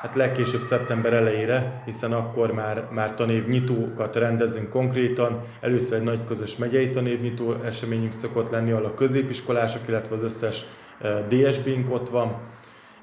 hát 0.00 0.14
legkésőbb 0.14 0.62
szeptember 0.62 1.12
elejére, 1.12 1.82
hiszen 1.84 2.12
akkor 2.12 2.52
már, 2.52 2.88
már 2.90 3.14
tanév 3.14 3.46
nyitókat 3.46 4.16
rendezünk 4.16 4.70
konkrétan. 4.70 5.40
Először 5.60 5.98
egy 5.98 6.04
nagy 6.04 6.24
közös 6.26 6.56
megyei 6.56 6.90
tanévnyitó 6.90 7.54
eseményünk 7.64 8.12
szokott 8.12 8.50
lenni, 8.50 8.70
ahol 8.70 8.84
a 8.84 8.94
középiskolások, 8.94 9.88
illetve 9.88 10.14
az 10.14 10.22
összes 10.22 10.64
DSB-nk 11.28 11.92
ott 11.92 12.08
van, 12.08 12.36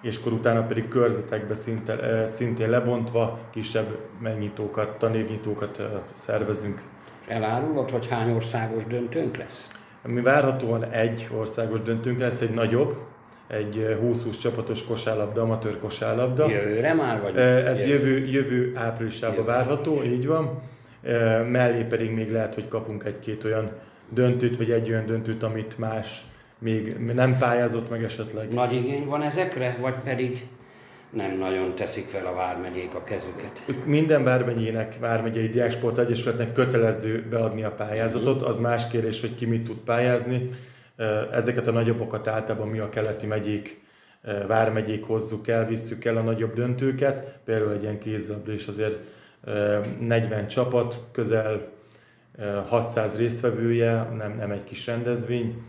és 0.01 0.17
akkor 0.17 0.31
utána 0.31 0.63
pedig 0.63 0.87
körzetekbe 0.87 1.55
szinte, 1.55 2.27
szintén 2.27 2.69
lebontva 2.69 3.39
kisebb 3.51 3.97
megnyitókat, 4.19 4.97
tanévnyitókat 4.97 5.81
szervezünk. 6.13 6.81
Elárulod, 7.27 7.89
hogy 7.89 8.07
hány 8.07 8.31
országos 8.31 8.85
döntőnk 8.85 9.37
lesz? 9.37 9.71
Mi 10.05 10.21
várhatóan 10.21 10.83
egy 10.83 11.29
országos 11.37 11.81
döntőnk 11.81 12.19
lesz, 12.19 12.41
egy 12.41 12.53
nagyobb, 12.53 12.97
egy 13.47 13.97
20-20 14.03 14.39
csapatos 14.41 14.83
kosárlabda, 14.85 15.41
amatőr 15.41 15.79
kosárlabda. 15.79 16.49
Jövőre 16.49 16.93
már? 16.93 17.21
Vagy 17.21 17.37
Ez 17.37 17.87
jövő, 17.87 18.27
jövő 18.27 18.71
áprilisában 18.75 19.35
jövő 19.35 19.47
várható, 19.47 19.95
április. 19.95 20.17
így 20.17 20.27
van. 20.27 20.61
Mellé 21.51 21.81
pedig 21.81 22.11
még 22.11 22.31
lehet, 22.31 22.53
hogy 22.53 22.67
kapunk 22.67 23.03
egy-két 23.03 23.43
olyan 23.43 23.71
döntőt, 24.09 24.57
vagy 24.57 24.71
egy 24.71 24.89
olyan 24.89 25.05
döntőt, 25.05 25.43
amit 25.43 25.77
más 25.77 26.21
még 26.59 26.95
nem 27.13 27.37
pályázott 27.37 27.89
meg 27.89 28.03
esetleg. 28.03 28.53
Nagy 28.53 28.73
igény 28.73 29.05
van 29.05 29.21
ezekre, 29.21 29.77
vagy 29.81 29.93
pedig 30.03 30.47
nem 31.09 31.37
nagyon 31.37 31.75
teszik 31.75 32.07
fel 32.07 32.25
a 32.25 32.33
vármegyék 32.33 32.93
a 32.93 33.03
kezüket. 33.03 33.85
Minden 33.85 34.23
vármegyének, 34.23 34.99
vármegyei 34.99 35.49
diáksport 35.49 35.97
egyesületnek 35.97 36.53
kötelező 36.53 37.25
beadni 37.29 37.63
a 37.63 37.71
pályázatot, 37.71 38.41
az 38.41 38.59
más 38.59 38.87
kérdés, 38.87 39.21
hogy 39.21 39.35
ki 39.35 39.45
mit 39.45 39.63
tud 39.63 39.77
pályázni. 39.77 40.49
Ezeket 41.31 41.67
a 41.67 41.71
nagyobbokat 41.71 42.27
általában 42.27 42.67
mi 42.67 42.79
a 42.79 42.89
keleti 42.89 43.25
megyék, 43.25 43.81
vármegyék 44.47 45.03
hozzuk 45.03 45.47
el, 45.47 45.65
visszük 45.65 46.05
el 46.05 46.17
a 46.17 46.21
nagyobb 46.21 46.53
döntőket, 46.53 47.39
például 47.45 47.71
egy 47.71 47.81
ilyen 47.81 47.99
kézzelabda 47.99 48.51
és 48.51 48.67
azért 48.67 48.99
40 49.99 50.47
csapat, 50.47 50.97
közel 51.11 51.71
600 52.67 53.17
résztvevője, 53.17 53.93
nem, 54.17 54.35
nem 54.37 54.51
egy 54.51 54.63
kis 54.63 54.87
rendezvény, 54.87 55.63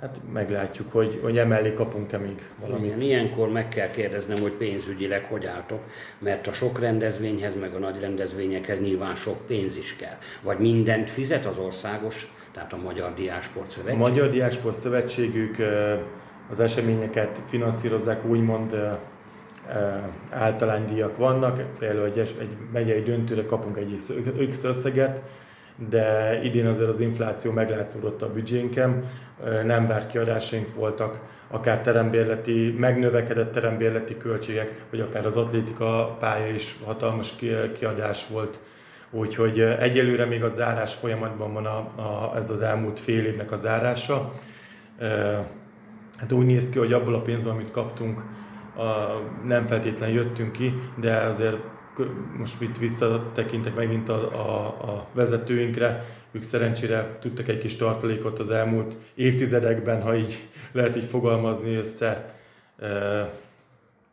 Hát 0.00 0.20
meglátjuk, 0.32 0.92
hogy, 0.92 1.18
hogy 1.22 1.38
emellé 1.38 1.72
kapunk-e 1.74 2.18
még 2.18 2.48
valamit. 2.60 2.86
Igen, 2.86 3.00
ilyenkor 3.00 3.48
meg 3.48 3.68
kell 3.68 3.88
kérdeznem, 3.88 4.42
hogy 4.42 4.52
pénzügyileg 4.52 5.24
hogy 5.24 5.46
álltok, 5.46 5.80
mert 6.18 6.46
a 6.46 6.52
sok 6.52 6.78
rendezvényhez, 6.78 7.58
meg 7.60 7.74
a 7.74 7.78
nagy 7.78 8.00
rendezvényekhez 8.00 8.80
nyilván 8.80 9.14
sok 9.14 9.46
pénz 9.46 9.76
is 9.76 9.96
kell. 9.96 10.16
Vagy 10.42 10.58
mindent 10.58 11.10
fizet 11.10 11.46
az 11.46 11.58
országos, 11.58 12.34
tehát 12.56 12.72
a 12.72 12.76
Magyar 12.76 13.14
Diásport 13.14 13.70
Szövetség? 13.70 13.94
A 13.94 13.98
Magyar 13.98 14.30
Diásport 14.30 14.76
Szövetségük 14.76 15.56
az 16.50 16.60
eseményeket 16.60 17.40
finanszírozzák, 17.48 18.24
úgymond 18.24 18.76
általánydíjak 20.30 21.16
vannak, 21.16 21.62
például 21.78 22.04
egy, 22.04 22.18
egy 22.18 22.56
megyei 22.72 23.02
döntőre 23.02 23.46
kapunk 23.46 23.76
egy 23.76 24.02
X 24.50 24.64
összeget, 24.64 25.22
de 25.88 26.38
idén 26.42 26.66
azért 26.66 26.88
az 26.88 27.00
infláció 27.00 27.52
meglátszódott 27.52 28.22
a 28.22 28.32
büdzsénkem, 28.32 29.04
nem 29.64 29.86
várt 29.86 30.10
kiadásaink 30.10 30.74
voltak, 30.74 31.20
akár 31.50 31.80
terembérleti, 31.80 32.74
megnövekedett 32.78 33.52
terembérleti 33.52 34.16
költségek, 34.16 34.84
vagy 34.90 35.00
akár 35.00 35.26
az 35.26 35.36
atlétika 35.36 36.16
pálya 36.20 36.54
is 36.54 36.76
hatalmas 36.84 37.34
kiadás 37.78 38.26
volt. 38.28 38.58
Úgyhogy 39.16 39.60
egyelőre 39.60 40.24
még 40.24 40.42
a 40.42 40.48
zárás 40.48 40.94
folyamatban 40.94 41.52
van 41.52 41.66
a, 41.66 41.76
a, 41.78 42.36
ez 42.36 42.50
az 42.50 42.60
elmúlt 42.60 43.00
fél 43.00 43.24
évnek 43.24 43.52
a 43.52 43.56
zárása. 43.56 44.32
Hát 46.16 46.32
úgy 46.32 46.46
néz 46.46 46.70
ki, 46.70 46.78
hogy 46.78 46.92
abból 46.92 47.14
a 47.14 47.20
pénzből, 47.20 47.52
amit 47.52 47.70
kaptunk, 47.70 48.20
a, 48.76 48.84
nem 49.46 49.66
feltétlenül 49.66 50.14
jöttünk 50.14 50.52
ki, 50.52 50.74
de 51.00 51.16
azért 51.16 51.56
most 52.38 52.60
itt 52.60 52.78
visszatekintek 52.78 53.74
megint 53.74 54.08
a, 54.08 54.32
a, 54.32 54.66
a 54.66 55.06
vezetőinkre, 55.12 56.04
ők 56.32 56.42
szerencsére 56.42 57.16
tudtak 57.20 57.48
egy 57.48 57.58
kis 57.58 57.76
tartalékot 57.76 58.38
az 58.38 58.50
elmúlt 58.50 58.96
évtizedekben, 59.14 60.02
ha 60.02 60.16
így 60.16 60.48
lehet 60.72 60.96
így 60.96 61.04
fogalmazni, 61.04 61.74
össze, 61.74 62.34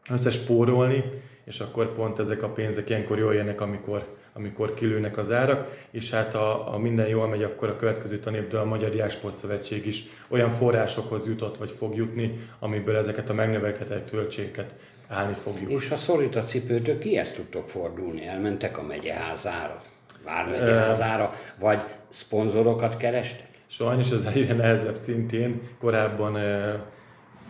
összespórolni, 0.10 1.04
és 1.46 1.60
akkor 1.60 1.94
pont 1.94 2.20
ezek 2.20 2.44
a 2.44 2.50
pénzek 2.50 2.90
ilyenkor 2.90 3.18
jól 3.18 3.34
jönnek, 3.34 3.62
amikor, 3.62 4.06
amikor 4.34 4.74
kilőnek 4.74 5.18
az 5.18 5.32
árak, 5.32 5.88
és 5.92 6.12
hát 6.12 6.36
a, 6.36 6.74
a 6.74 6.78
minden 6.78 7.08
jól 7.08 7.28
megy, 7.28 7.44
akkor 7.44 7.70
a 7.70 7.76
következő 7.76 8.18
tanévből 8.18 8.60
a 8.60 8.66
Magyar 8.66 8.90
Diásport 8.90 9.36
Szövetség 9.36 9.86
is 9.86 10.04
olyan 10.28 10.50
forrásokhoz 10.50 11.28
jutott, 11.28 11.58
vagy 11.58 11.72
fog 11.72 11.96
jutni, 11.96 12.48
amiből 12.60 12.96
ezeket 12.96 13.30
a 13.30 13.34
megnövekedett 13.34 14.10
költségeket 14.10 14.76
állni 15.08 15.34
fogjuk. 15.34 15.72
És 15.72 15.90
ha 15.90 15.96
szorít 15.96 16.36
a 16.36 16.44
cipőtök, 16.44 17.00
kihez 17.00 17.32
tudtok 17.32 17.70
fordulni? 17.70 18.28
Elmentek 18.28 18.78
a 18.78 18.82
megyeházára, 18.82 19.84
vármegyeházára, 20.24 21.34
vagy 21.60 21.82
szponzorokat 22.10 22.98
kerestek? 22.98 23.48
Sajnos 23.68 24.12
ez 24.12 24.26
egyre 24.34 24.54
nehezebb 24.54 24.98
szintén. 24.98 25.62
Korábban, 25.80 26.36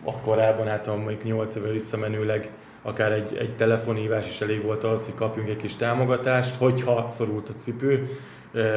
a 0.04 0.20
korábban, 0.20 0.66
hát 0.66 0.86
mondjuk 0.86 1.24
8 1.24 1.54
éve 1.54 1.70
visszamenőleg 1.70 2.50
akár 2.84 3.12
egy, 3.12 3.36
egy 3.36 3.56
telefonhívás 3.56 4.28
is 4.28 4.40
elég 4.40 4.62
volt 4.62 4.84
ahhoz, 4.84 5.04
hogy 5.04 5.14
kapjunk 5.14 5.48
egy 5.48 5.56
kis 5.56 5.76
támogatást, 5.76 6.56
hogyha 6.56 7.08
szorult 7.08 7.48
a 7.48 7.52
cipő. 7.52 8.08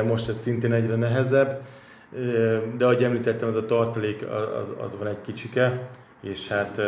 Most 0.06 0.30
ez 0.30 0.40
szintén 0.40 0.74
egyre 0.74 0.96
nehezebb, 0.96 1.62
de 2.78 2.86
ahogy 2.86 3.04
említettem, 3.04 3.48
ez 3.48 3.56
a 3.56 3.66
tartalék 3.66 4.26
az, 4.62 4.74
az 4.84 4.98
van 4.98 5.08
egy 5.08 5.22
kicsike, 5.22 5.90
és 6.22 6.48
hát 6.48 6.80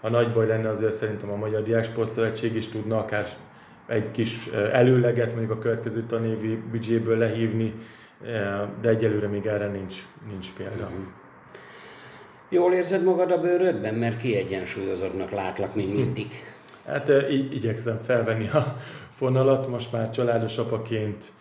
ha 0.00 0.08
nagy 0.08 0.32
baj 0.32 0.46
lenne, 0.46 0.68
azért 0.68 0.92
szerintem 0.92 1.30
a 1.30 1.36
Magyar 1.36 1.62
Diáksport 1.62 2.10
Szövetség 2.10 2.54
is 2.54 2.68
tudna 2.68 2.98
akár 2.98 3.26
egy 3.86 4.10
kis 4.10 4.46
előleget 4.72 5.34
mondjuk 5.34 5.50
a 5.50 5.58
következő 5.58 6.02
tanévi 6.02 6.62
büdzséből 6.70 7.18
lehívni, 7.18 7.74
de 8.80 8.88
egyelőre 8.88 9.26
még 9.26 9.46
erre 9.46 9.66
nincs, 9.66 9.96
nincs 10.30 10.46
példa. 10.56 10.84
Uh-huh. 10.84 11.06
Jól 12.48 12.72
érzed 12.72 13.04
magad 13.04 13.30
a 13.30 13.40
bőrödben, 13.40 13.94
mert 13.94 14.20
kiegyensúlyozottnak 14.20 15.30
látlak 15.30 15.74
még 15.74 15.94
mindig. 15.94 16.26
Hát 16.86 17.12
így 17.30 17.54
igyekszem 17.54 18.00
felvenni 18.06 18.48
a 18.48 18.76
fonalat, 19.14 19.68
most 19.68 19.92
már 19.92 20.10
családos 20.10 20.58
apaként 20.58 21.32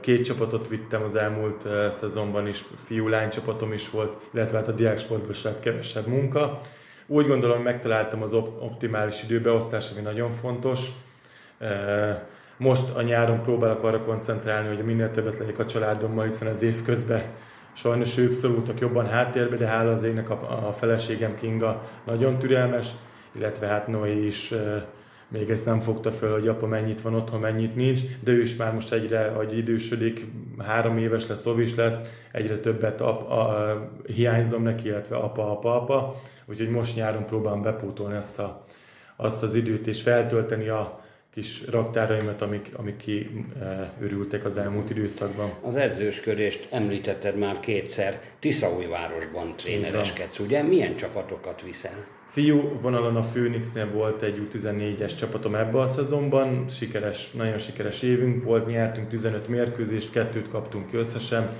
két 0.00 0.24
csapatot 0.24 0.68
vittem 0.68 1.02
az 1.02 1.14
elmúlt 1.14 1.66
szezonban 1.90 2.46
is, 2.46 2.64
fiú-lány 2.84 3.30
csapatom 3.30 3.72
is 3.72 3.90
volt, 3.90 4.22
illetve 4.34 4.56
hát 4.56 4.68
a 4.68 4.72
diáksportban 4.72 5.30
is 5.30 5.42
lett 5.42 5.60
kevesebb 5.60 6.06
munka. 6.06 6.60
Úgy 7.06 7.26
gondolom, 7.26 7.62
megtaláltam 7.62 8.22
az 8.22 8.32
optimális 8.32 9.22
időbeosztást, 9.22 9.92
ami 9.92 10.00
nagyon 10.00 10.30
fontos. 10.32 10.80
Most 12.56 12.94
a 12.94 13.02
nyáron 13.02 13.42
próbálok 13.42 13.82
arra 13.82 14.02
koncentrálni, 14.02 14.68
hogy 14.68 14.84
minél 14.84 15.10
többet 15.10 15.38
legyek 15.38 15.58
a 15.58 15.66
családommal, 15.66 16.24
hiszen 16.24 16.48
az 16.48 16.62
év 16.62 16.82
közben 16.82 17.22
sajnos 17.72 18.18
ők 18.18 18.32
szorultak 18.32 18.80
jobban 18.80 19.06
háttérbe, 19.06 19.56
de 19.56 19.66
hála 19.66 19.92
az 19.92 20.02
égnek 20.02 20.30
a, 20.30 20.66
a 20.68 20.72
feleségem 20.72 21.36
Kinga 21.36 21.82
nagyon 22.04 22.38
türelmes, 22.38 22.88
illetve 23.36 23.66
hát 23.66 23.86
Noé 23.86 24.26
is 24.26 24.54
még 25.28 25.50
ezt 25.50 25.64
nem 25.66 25.80
fogta 25.80 26.10
fel, 26.10 26.32
hogy 26.32 26.48
apa 26.48 26.66
mennyit 26.66 27.00
van 27.00 27.14
otthon, 27.14 27.40
mennyit 27.40 27.76
nincs, 27.76 28.00
de 28.20 28.30
ő 28.30 28.40
is 28.40 28.56
már 28.56 28.74
most 28.74 28.92
egyre, 28.92 29.28
hogy 29.28 29.56
idősödik, 29.56 30.26
három 30.58 30.98
éves 30.98 31.26
lesz, 31.26 31.46
is 31.58 31.74
lesz, 31.74 32.12
egyre 32.32 32.58
többet 32.58 33.00
ap, 33.00 33.30
a, 33.30 33.90
hiányzom 34.06 34.62
neki, 34.62 34.88
illetve 34.88 35.16
apa, 35.16 35.50
apa, 35.50 35.80
apa, 35.80 36.20
úgyhogy 36.46 36.68
most 36.68 36.96
nyáron 36.96 37.26
próbálom 37.26 37.62
bepótolni 37.62 38.16
azt, 38.16 38.38
a, 38.38 38.64
azt 39.16 39.42
az 39.42 39.54
időt 39.54 39.86
és 39.86 40.02
feltölteni 40.02 40.68
a, 40.68 41.04
kis 41.36 41.66
raktáraimat, 41.70 42.42
amik, 42.42 42.68
amik 42.76 42.96
ki 42.96 43.44
e, 43.60 43.92
örültek 44.00 44.44
az 44.44 44.56
elmúlt 44.56 44.90
időszakban. 44.90 45.50
Az 45.62 45.76
edzősködést 45.76 46.68
említetted 46.70 47.38
már 47.38 47.60
kétszer, 47.60 48.20
Tiszaújvárosban 48.38 49.56
trénereskedsz, 49.56 50.38
ugye? 50.38 50.62
Milyen 50.62 50.96
csapatokat 50.96 51.62
viszel? 51.62 52.06
Fiú 52.26 52.78
vonalon 52.80 53.16
a 53.16 53.20
Phoenixnél 53.20 53.90
volt 53.92 54.22
egy 54.22 54.48
U14-es 54.48 55.18
csapatom 55.18 55.54
ebben 55.54 55.80
a 55.80 55.86
szezonban, 55.86 56.68
sikeres, 56.68 57.30
nagyon 57.30 57.58
sikeres 57.58 58.02
évünk 58.02 58.42
volt, 58.42 58.66
nyertünk 58.66 59.08
15 59.08 59.48
mérkőzést, 59.48 60.10
kettőt 60.10 60.50
kaptunk 60.50 60.90
ki 60.90 60.96
összesen, 60.96 61.56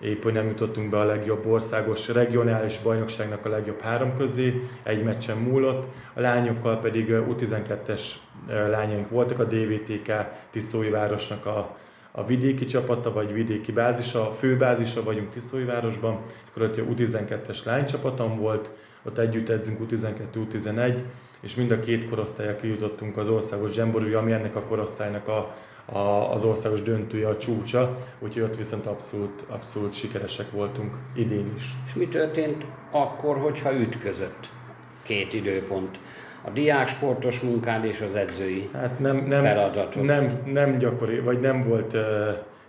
épp 0.00 0.22
hogy 0.22 0.32
nem 0.32 0.46
jutottunk 0.46 0.90
be 0.90 0.98
a 0.98 1.04
legjobb 1.04 1.46
országos 1.46 2.08
regionális 2.08 2.78
bajnokságnak 2.78 3.46
a 3.46 3.48
legjobb 3.48 3.80
három 3.80 4.16
közé, 4.16 4.62
egy 4.82 5.02
meccsen 5.02 5.36
múlott, 5.36 5.86
a 6.14 6.20
lányokkal 6.20 6.78
pedig 6.78 7.08
U12-es 7.10 8.02
lányaink 8.46 9.08
voltak, 9.08 9.38
a 9.38 9.44
DVTK 9.44 10.12
Tiszói 10.50 10.88
Városnak 10.90 11.46
a, 11.46 11.76
a 12.12 12.26
vidéki 12.26 12.64
csapata, 12.64 13.12
vagy 13.12 13.32
vidéki 13.32 13.72
bázisa, 13.72 14.28
a 14.28 14.32
főbázisa 14.32 15.02
vagyunk 15.02 15.30
Tiszói 15.30 15.64
Városban, 15.64 16.20
akkor 16.50 16.62
ott 16.62 16.76
a 16.76 16.82
U12-es 16.82 17.64
lánycsapatom 17.64 18.36
volt, 18.36 18.70
ott 19.02 19.18
együtt 19.18 19.48
edzünk 19.48 19.78
U12, 19.90 20.12
U11, 20.34 20.98
és 21.40 21.54
mind 21.54 21.70
a 21.70 21.80
két 21.80 22.08
korosztályra 22.08 22.56
kijutottunk 22.56 23.16
az 23.16 23.28
országos 23.28 23.72
zsemborúra, 23.72 24.18
ami 24.18 24.32
ennek 24.32 24.56
a 24.56 24.62
korosztálynak 24.62 25.28
a, 25.28 25.56
a, 25.92 26.32
az 26.32 26.44
országos 26.44 26.82
döntője 26.82 27.28
a 27.28 27.36
csúcsa, 27.36 27.98
úgyhogy 28.18 28.42
ott 28.42 28.56
viszont 28.56 28.86
abszolút, 28.86 29.44
abszolút 29.48 29.94
sikeresek 29.94 30.50
voltunk 30.50 30.94
idén 31.14 31.52
is. 31.56 31.64
És 31.86 31.94
mi 31.94 32.08
történt 32.08 32.64
akkor, 32.90 33.36
hogyha 33.36 33.74
ütközött 33.74 34.50
két 35.02 35.32
időpont? 35.32 35.98
A 36.44 36.50
diák 36.50 36.88
sportos 36.88 37.40
munkád 37.40 37.84
és 37.84 38.00
az 38.00 38.14
edzői 38.14 38.68
hát 38.72 38.98
nem, 38.98 39.16
nem, 39.16 39.40
feladatot? 39.40 40.02
Nem, 40.02 40.42
nem 40.44 40.78
gyakori, 40.78 41.18
vagy 41.18 41.40
nem 41.40 41.62
volt 41.62 41.92
uh, 41.92 42.00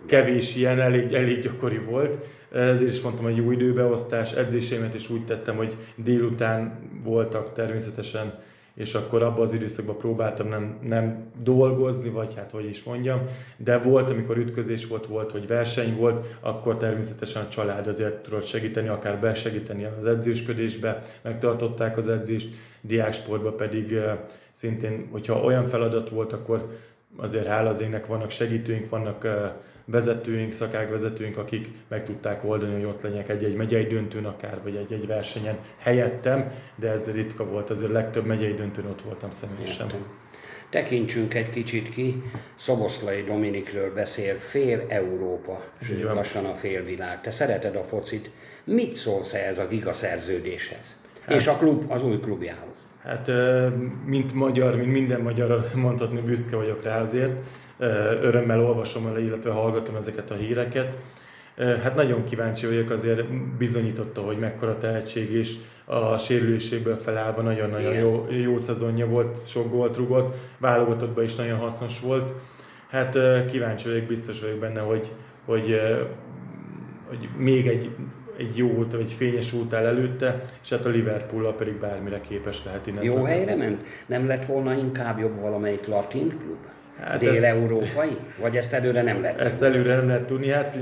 kevés 0.06 0.56
ilyen, 0.56 0.80
elég, 0.80 1.12
elég 1.12 1.40
gyakori 1.40 1.78
volt. 1.78 2.18
Ezért 2.52 2.90
is 2.90 3.00
mondtam, 3.00 3.24
hogy 3.24 3.36
jó 3.36 3.50
időbeosztás, 3.50 4.32
edzéseimet 4.32 4.94
is 4.94 5.10
úgy 5.10 5.24
tettem, 5.24 5.56
hogy 5.56 5.76
délután 5.96 6.78
voltak 7.04 7.52
természetesen 7.52 8.38
és 8.74 8.94
akkor 8.94 9.22
abban 9.22 9.42
az 9.42 9.52
időszakban 9.52 9.96
próbáltam 9.96 10.48
nem, 10.48 10.78
nem 10.82 11.24
dolgozni, 11.42 12.08
vagy 12.08 12.34
hát 12.36 12.50
hogy 12.50 12.64
is 12.64 12.82
mondjam, 12.82 13.20
de 13.56 13.78
volt, 13.78 14.10
amikor 14.10 14.36
ütközés 14.36 14.86
volt, 14.86 15.06
volt, 15.06 15.30
hogy 15.30 15.46
verseny 15.46 15.96
volt, 15.96 16.36
akkor 16.40 16.76
természetesen 16.76 17.42
a 17.42 17.48
család 17.48 17.86
azért 17.86 18.22
tudott 18.22 18.46
segíteni, 18.46 18.88
akár 18.88 19.20
besegíteni 19.20 19.86
az 19.98 20.06
edzősködésbe, 20.06 21.02
megtartották 21.22 21.96
az 21.96 22.08
edzést, 22.08 22.48
diáksportban 22.80 23.56
pedig 23.56 23.98
szintén, 24.50 25.08
hogyha 25.10 25.40
olyan 25.40 25.68
feladat 25.68 26.08
volt, 26.08 26.32
akkor 26.32 26.68
azért 27.16 27.46
hála 27.46 27.70
az 27.70 27.80
ének 27.80 28.06
vannak 28.06 28.30
segítőink, 28.30 28.88
vannak 28.88 29.26
vezetőink, 29.84 30.52
szakágvezetőink, 30.52 31.36
akik 31.36 31.68
meg 31.88 32.04
tudták 32.04 32.44
oldani, 32.44 32.72
hogy 32.72 32.84
ott 32.84 33.02
legyenek 33.02 33.28
egy-egy 33.28 33.54
megyei 33.54 33.86
döntőn 33.86 34.24
akár, 34.24 34.62
vagy 34.62 34.76
egy-egy 34.76 35.06
versenyen 35.06 35.58
helyettem, 35.78 36.52
de 36.76 36.90
ez 36.90 37.12
ritka 37.12 37.46
volt, 37.46 37.70
azért 37.70 37.92
legtöbb 37.92 38.26
megyei 38.26 38.54
döntőn 38.54 38.86
ott 38.86 39.02
voltam 39.02 39.30
személyesen. 39.30 39.86
Értem. 39.86 40.06
Tekintsünk 40.70 41.34
egy 41.34 41.50
kicsit 41.50 41.88
ki, 41.88 42.22
Szoboszlai 42.58 43.22
Dominikről 43.22 43.94
beszél, 43.94 44.38
fél 44.38 44.84
Európa, 44.88 45.64
sőt 45.80 46.02
lassan 46.02 46.44
a 46.44 46.54
félvilág. 46.54 47.20
Te 47.20 47.30
szereted 47.30 47.76
a 47.76 47.82
focit, 47.82 48.30
mit 48.64 48.92
szólsz 48.92 49.32
ehhez 49.32 49.58
a 49.58 49.66
gigaszerződéshez? 49.66 50.96
Hát, 51.20 51.36
és 51.36 51.46
a 51.46 51.56
klub, 51.56 51.90
az 51.90 52.04
új 52.04 52.18
klubjához? 52.20 52.88
Hát, 53.02 53.30
mint 54.04 54.34
magyar, 54.34 54.76
mint 54.76 54.92
minden 54.92 55.20
magyar, 55.20 55.64
mondhatni 55.74 56.20
büszke 56.20 56.56
vagyok 56.56 56.82
rá 56.82 57.00
azért 57.00 57.32
örömmel 58.22 58.64
olvasom 58.64 59.06
el, 59.06 59.18
illetve 59.18 59.50
hallgatom 59.50 59.96
ezeket 59.96 60.30
a 60.30 60.34
híreket. 60.34 60.98
Hát 61.56 61.94
nagyon 61.94 62.24
kíváncsi 62.24 62.66
vagyok, 62.66 62.90
azért 62.90 63.32
bizonyította, 63.58 64.20
hogy 64.20 64.38
mekkora 64.38 64.78
tehetség, 64.78 65.30
és 65.30 65.54
a 65.84 66.18
sérüléséből 66.18 66.96
felállva 66.96 67.42
nagyon-nagyon 67.42 67.94
jó, 67.94 68.26
jó 68.30 68.58
szezonja 68.58 69.06
volt, 69.06 69.48
sok 69.48 69.70
gólt 69.70 69.96
rugott, 69.96 70.36
válogatottban 70.58 71.24
is 71.24 71.34
nagyon 71.34 71.58
hasznos 71.58 72.00
volt. 72.00 72.32
Hát 72.90 73.18
kíváncsi 73.50 73.88
vagyok, 73.88 74.04
biztos 74.04 74.40
vagyok 74.40 74.58
benne, 74.58 74.80
hogy, 74.80 75.10
hogy, 75.44 75.80
hogy 77.08 77.28
még 77.36 77.66
egy, 77.66 77.90
egy 78.40 78.56
jó 78.56 78.68
út, 78.68 78.92
vagy 78.92 79.00
egy 79.00 79.12
fényes 79.12 79.52
út 79.52 79.72
áll 79.72 79.84
előtte, 79.84 80.44
és 80.62 80.70
hát 80.70 80.84
a 80.84 80.88
liverpool 80.88 81.54
pedig 81.54 81.74
bármire 81.74 82.20
képes 82.28 82.64
lehet 82.64 82.86
innen. 82.86 83.02
Jó 83.02 83.22
helyre 83.22 83.54
ment? 83.54 83.82
Nem 84.06 84.26
lett 84.26 84.44
volna 84.44 84.74
inkább 84.74 85.18
jobb 85.18 85.40
valamelyik 85.40 85.86
latin 85.86 86.28
klub? 86.28 86.58
Hát 87.00 87.18
Dél-európai? 87.18 88.16
Vagy 88.40 88.56
ezt 88.56 88.72
előre 88.72 89.02
nem 89.02 89.20
lehet 89.20 89.40
Ezt 89.40 89.62
előre 89.62 89.94
nem 89.96 90.06
lehet 90.06 90.24
tudni, 90.24 90.50
hát 90.50 90.78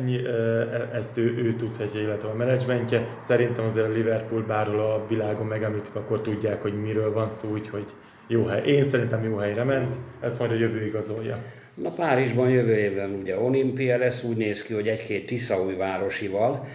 ezt 0.94 1.18
ő, 1.18 1.34
ő 1.36 1.54
tudhatja, 1.54 2.00
illetve 2.00 2.28
a 2.28 2.34
menedzsmentje. 2.34 3.08
Szerintem 3.18 3.64
azért 3.64 3.86
a 3.86 3.92
Liverpool 3.92 4.42
bárhol 4.42 4.80
a 4.80 5.04
világon 5.08 5.46
megemlítik, 5.46 5.94
akkor 5.94 6.20
tudják, 6.20 6.62
hogy 6.62 6.80
miről 6.82 7.12
van 7.12 7.28
szó, 7.28 7.48
úgyhogy 7.52 7.84
jó 8.26 8.44
hely. 8.44 8.62
Én 8.66 8.84
szerintem 8.84 9.24
jó 9.24 9.36
helyre 9.36 9.64
ment, 9.64 9.96
ezt 10.20 10.38
majd 10.38 10.50
a 10.50 10.54
jövő 10.54 10.84
igazolja. 10.84 11.38
Na 11.74 11.90
Párizsban 11.90 12.50
jövő 12.50 12.76
évben 12.76 13.10
ugye 13.10 13.38
olimpia 13.38 13.98
lesz, 13.98 14.24
úgy 14.24 14.36
néz 14.36 14.62
ki, 14.62 14.74
hogy 14.74 14.88
egy-két 14.88 15.26
Tiszaúj 15.26 15.74
városival, 15.74 16.66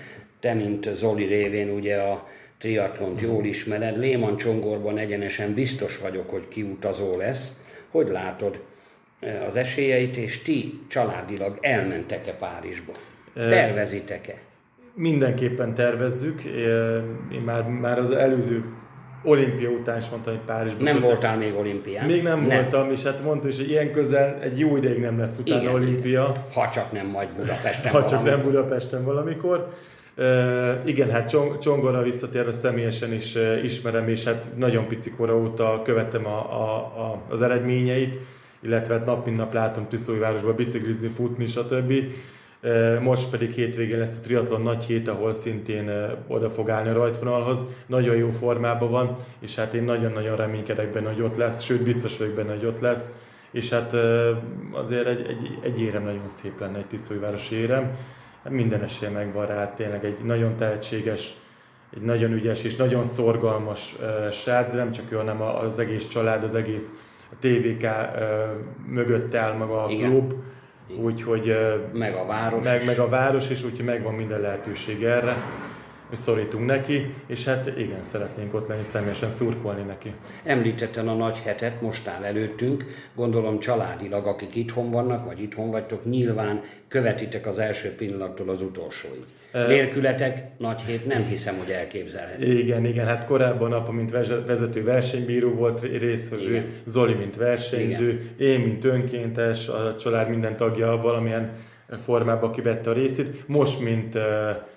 te, 0.44 0.54
mint 0.54 0.90
Zoli 0.96 1.26
révén 1.26 1.70
ugye 1.70 1.96
a 1.96 2.28
triatlont 2.58 3.22
jól 3.22 3.46
ismered, 3.46 3.98
Léman 3.98 4.38
Csongorban 4.38 4.98
egyenesen 4.98 5.54
biztos 5.54 6.00
vagyok, 6.00 6.30
hogy 6.30 6.48
kiutazó 6.48 7.18
lesz. 7.18 7.60
Hogy 7.92 8.08
látod? 8.08 8.60
az 9.48 9.56
esélyeit, 9.56 10.18
és 10.18 10.42
ti 10.42 10.80
családilag 10.88 11.58
elmentek-e 11.62 12.32
Párizsba? 12.32 12.92
Tervezitek-e? 13.34 14.34
Mindenképpen 14.94 15.74
tervezzük. 15.74 16.44
Én 17.32 17.42
már, 17.46 17.68
már 17.68 18.00
az 18.00 18.12
előző 18.12 18.64
olimpia 19.24 19.70
után 19.70 19.98
is 19.98 20.10
mondtam, 20.10 20.34
hogy 20.34 20.46
Párizsban. 20.46 20.84
Nem 20.84 20.94
kötök. 20.94 21.10
voltál 21.10 21.38
még 21.38 21.56
olimpián? 21.56 22.06
Még 22.06 22.24
nem, 22.24 22.40
nem, 22.40 22.62
voltam, 22.62 22.92
és 22.92 23.04
hát 23.04 23.24
mondta 23.24 23.48
is, 23.48 23.58
hogy 23.58 23.70
ilyen 23.70 23.92
közel 23.92 24.40
egy 24.42 24.60
jó 24.60 24.78
ideig 24.78 25.00
nem 25.00 25.20
lesz 25.20 25.40
utána 25.40 25.62
igen, 25.62 25.74
olimpia. 25.74 26.28
Igen. 26.30 26.44
Ha 26.54 26.70
csak 26.70 26.92
nem 26.92 27.08
majd 27.08 27.30
Budapesten 27.30 27.92
Ha 27.92 28.06
csak 28.06 28.24
nem 28.24 28.42
Budapesten 28.42 29.04
valamikor. 29.04 29.74
Igen, 30.86 31.10
hát 31.10 31.30
Csong- 31.30 31.62
Csongorra 31.62 32.02
visszatérve 32.02 32.52
személyesen 32.52 33.14
is 33.14 33.38
ismerem, 33.64 34.10
és 34.10 34.24
hát 34.24 34.50
nagyon 34.56 34.88
pici 34.88 35.12
kora 35.12 35.38
óta 35.38 35.82
követem 35.84 36.26
a, 36.26 36.38
a, 36.62 36.76
a, 36.78 37.22
az 37.30 37.42
eredményeit 37.42 38.20
illetve 38.64 38.94
hát 38.94 39.06
nap 39.06 39.26
mint 39.26 39.38
nap 39.38 39.54
látom 39.54 39.88
városba 40.20 40.54
biciklizni, 40.54 41.08
futni, 41.08 41.46
stb. 41.46 41.94
Most 43.02 43.30
pedig 43.30 43.52
hétvégén 43.52 43.98
lesz 43.98 44.18
a 44.20 44.24
triatlon 44.24 44.62
nagy 44.62 44.84
hét, 44.84 45.08
ahol 45.08 45.34
szintén 45.34 45.92
oda 46.28 46.50
fog 46.50 46.70
állni 46.70 46.90
a 46.90 46.94
rajtvonalhoz. 46.94 47.64
Nagyon 47.86 48.16
jó 48.16 48.30
formában 48.30 48.92
van, 48.92 49.18
és 49.40 49.56
hát 49.56 49.74
én 49.74 49.84
nagyon-nagyon 49.84 50.36
reménykedek 50.36 50.92
benne, 50.92 51.10
hogy 51.10 51.22
ott 51.22 51.36
lesz, 51.36 51.62
sőt 51.62 51.84
biztos 51.84 52.18
vagyok 52.18 52.34
benne, 52.34 52.54
hogy 52.54 52.66
ott 52.66 52.80
lesz. 52.80 53.20
És 53.52 53.70
hát 53.70 53.94
azért 54.72 55.08
egy, 55.08 55.26
egy, 55.28 55.58
egy 55.62 55.82
érem 55.82 56.04
nagyon 56.04 56.28
szép 56.28 56.60
lenne, 56.60 56.78
egy 56.78 56.86
Tiszóivárosi 56.86 57.56
érem. 57.56 57.92
Hát 58.44 58.54
minden 58.54 58.84
esélye 58.84 59.12
megvan 59.12 59.46
rá, 59.46 59.74
tényleg 59.74 60.06
egy 60.06 60.20
nagyon 60.24 60.56
tehetséges, 60.56 61.34
egy 61.96 62.02
nagyon 62.02 62.32
ügyes 62.32 62.64
és 62.64 62.76
nagyon 62.76 63.04
szorgalmas 63.04 63.96
srác, 64.32 64.72
nem 64.74 64.92
csak 64.92 65.12
ő, 65.12 65.16
hanem 65.16 65.42
az 65.42 65.80
egész 65.80 66.08
család, 66.08 66.44
az 66.44 66.56
egész 66.56 67.00
a 67.32 67.36
TVK 67.40 67.88
mögött 68.88 69.36
áll 69.36 69.54
maga 69.54 69.84
a 69.84 69.90
Igen. 69.90 70.10
klub, 70.10 70.34
úgyhogy 71.02 71.56
meg 71.94 72.16
a 72.16 72.26
város, 72.26 72.64
meg, 72.64 72.86
meg 72.86 73.00
a 73.00 73.10
város, 73.10 73.50
és 73.50 73.64
úgyhogy 73.64 73.86
megvan 73.86 74.14
minden 74.14 74.40
lehetőség 74.40 75.04
erre 75.04 75.36
hogy 76.14 76.22
szorítunk 76.22 76.66
neki, 76.66 77.14
és 77.28 77.46
hát 77.46 77.74
igen, 77.78 78.04
szeretnénk 78.04 78.54
ott 78.54 78.68
lenni, 78.68 78.84
személyesen 78.84 79.30
szurkolni 79.30 79.82
neki. 79.82 80.14
Említettem 80.44 81.08
a 81.08 81.14
nagy 81.14 81.38
hetet, 81.38 81.82
most 81.82 82.08
áll 82.08 82.24
előttünk, 82.24 82.86
gondolom 83.16 83.60
családilag, 83.60 84.26
akik 84.26 84.56
itthon 84.56 84.92
vannak, 84.92 85.26
vagy 85.26 85.42
itthon 85.42 85.72
vagytok, 85.72 86.06
nyilván 86.06 86.62
követitek 86.88 87.48
az 87.48 87.60
első 87.60 87.96
pillanattól 87.96 88.50
az 88.50 88.62
utolsóig. 88.62 89.24
Nélkületek 89.68 90.44
nagy 90.58 90.82
hét 90.82 91.08
nem 91.08 91.26
hiszem, 91.26 91.58
hogy 91.58 91.70
elképzelhető. 91.70 92.46
Igen, 92.46 92.86
igen, 92.86 93.06
hát 93.06 93.26
korábban 93.26 93.74
apa, 93.74 93.92
mint 93.92 94.12
vezető 94.46 94.84
versenybíró 94.84 95.50
volt 95.50 95.82
részvevő, 95.82 96.70
Zoli, 96.86 97.14
mint 97.14 97.36
versenyző, 97.36 98.10
igen. 98.10 98.52
én, 98.52 98.60
mint 98.60 98.86
önkéntes, 98.86 99.68
a 99.68 99.96
család 99.96 100.30
minden 100.30 100.58
tagja 100.58 101.00
valamilyen 101.02 101.52
formában 101.98 102.52
kivette 102.52 102.90
a 102.90 102.94
részét. 102.94 103.48
Most, 103.48 103.84
mint 103.84 104.16
uh, 104.16 104.22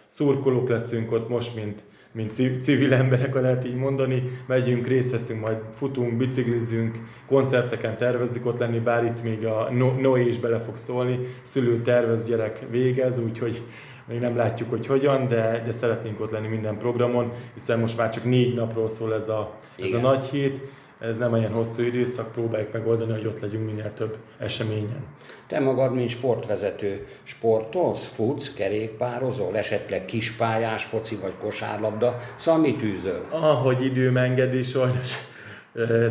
szurkolók 0.07 0.69
leszünk 0.69 1.13
ott, 1.13 1.29
most, 1.29 1.55
mint, 1.55 1.85
mint 2.13 2.63
civil 2.63 2.93
emberek, 2.93 3.33
ha 3.33 3.41
lehet 3.41 3.67
így 3.67 3.75
mondani, 3.75 4.31
megyünk, 4.47 4.87
részt 4.87 5.11
veszünk, 5.11 5.41
majd 5.41 5.59
futunk, 5.73 6.17
biciklizünk, 6.17 6.99
koncerteken 7.27 7.97
tervezzük 7.97 8.47
ott 8.47 8.59
lenni, 8.59 8.79
bár 8.79 9.05
itt 9.05 9.23
még 9.23 9.47
a 9.47 9.71
Noé 10.01 10.27
is 10.27 10.39
bele 10.39 10.59
fog 10.59 10.77
szólni, 10.77 11.19
szülő 11.43 11.83
tervez, 11.83 12.27
gyerek 12.27 12.67
végez, 12.71 13.19
úgyhogy 13.19 13.63
még 14.09 14.21
nem 14.21 14.37
látjuk, 14.37 14.71
hogy 14.71 14.87
hogyan, 14.87 15.29
de, 15.29 15.63
de 15.67 15.73
szeretnénk 15.73 16.21
ott 16.21 16.31
lenni 16.31 16.49
minden 16.49 16.79
programon, 16.79 17.33
hiszen 17.55 17.79
most 17.79 17.97
már 17.97 18.11
csak 18.11 18.25
négy 18.25 18.55
napról 18.55 18.89
szól 18.89 19.15
ez 19.15 19.29
a, 19.29 19.59
ez 19.79 19.93
a 19.93 19.99
nagy 19.99 20.25
hét, 20.25 20.61
ez 20.99 21.19
nem 21.19 21.33
olyan 21.33 21.53
hosszú 21.53 21.83
időszak, 21.83 22.33
próbáljuk 22.33 22.73
megoldani, 22.73 23.13
hogy 23.13 23.27
ott 23.27 23.41
legyünk 23.41 23.67
minél 23.67 23.93
több 23.95 24.17
eseményen. 24.39 25.05
Te 25.47 25.61
magad, 25.61 25.95
mint 25.95 26.09
sportvezető, 26.09 27.07
sportolsz, 27.23 28.09
futsz, 28.15 28.53
kerékpározol, 28.55 29.57
esetleg 29.57 30.05
kispályás 30.05 30.85
foci 30.85 31.17
vagy 31.17 31.35
kosárlabda, 31.43 32.17
szóval 32.37 32.61
mit 32.61 32.83
űzöl? 32.83 33.25
Ahogy 33.31 33.85
időm 33.85 34.17
engedi, 34.17 34.63
sajnos 34.63 35.13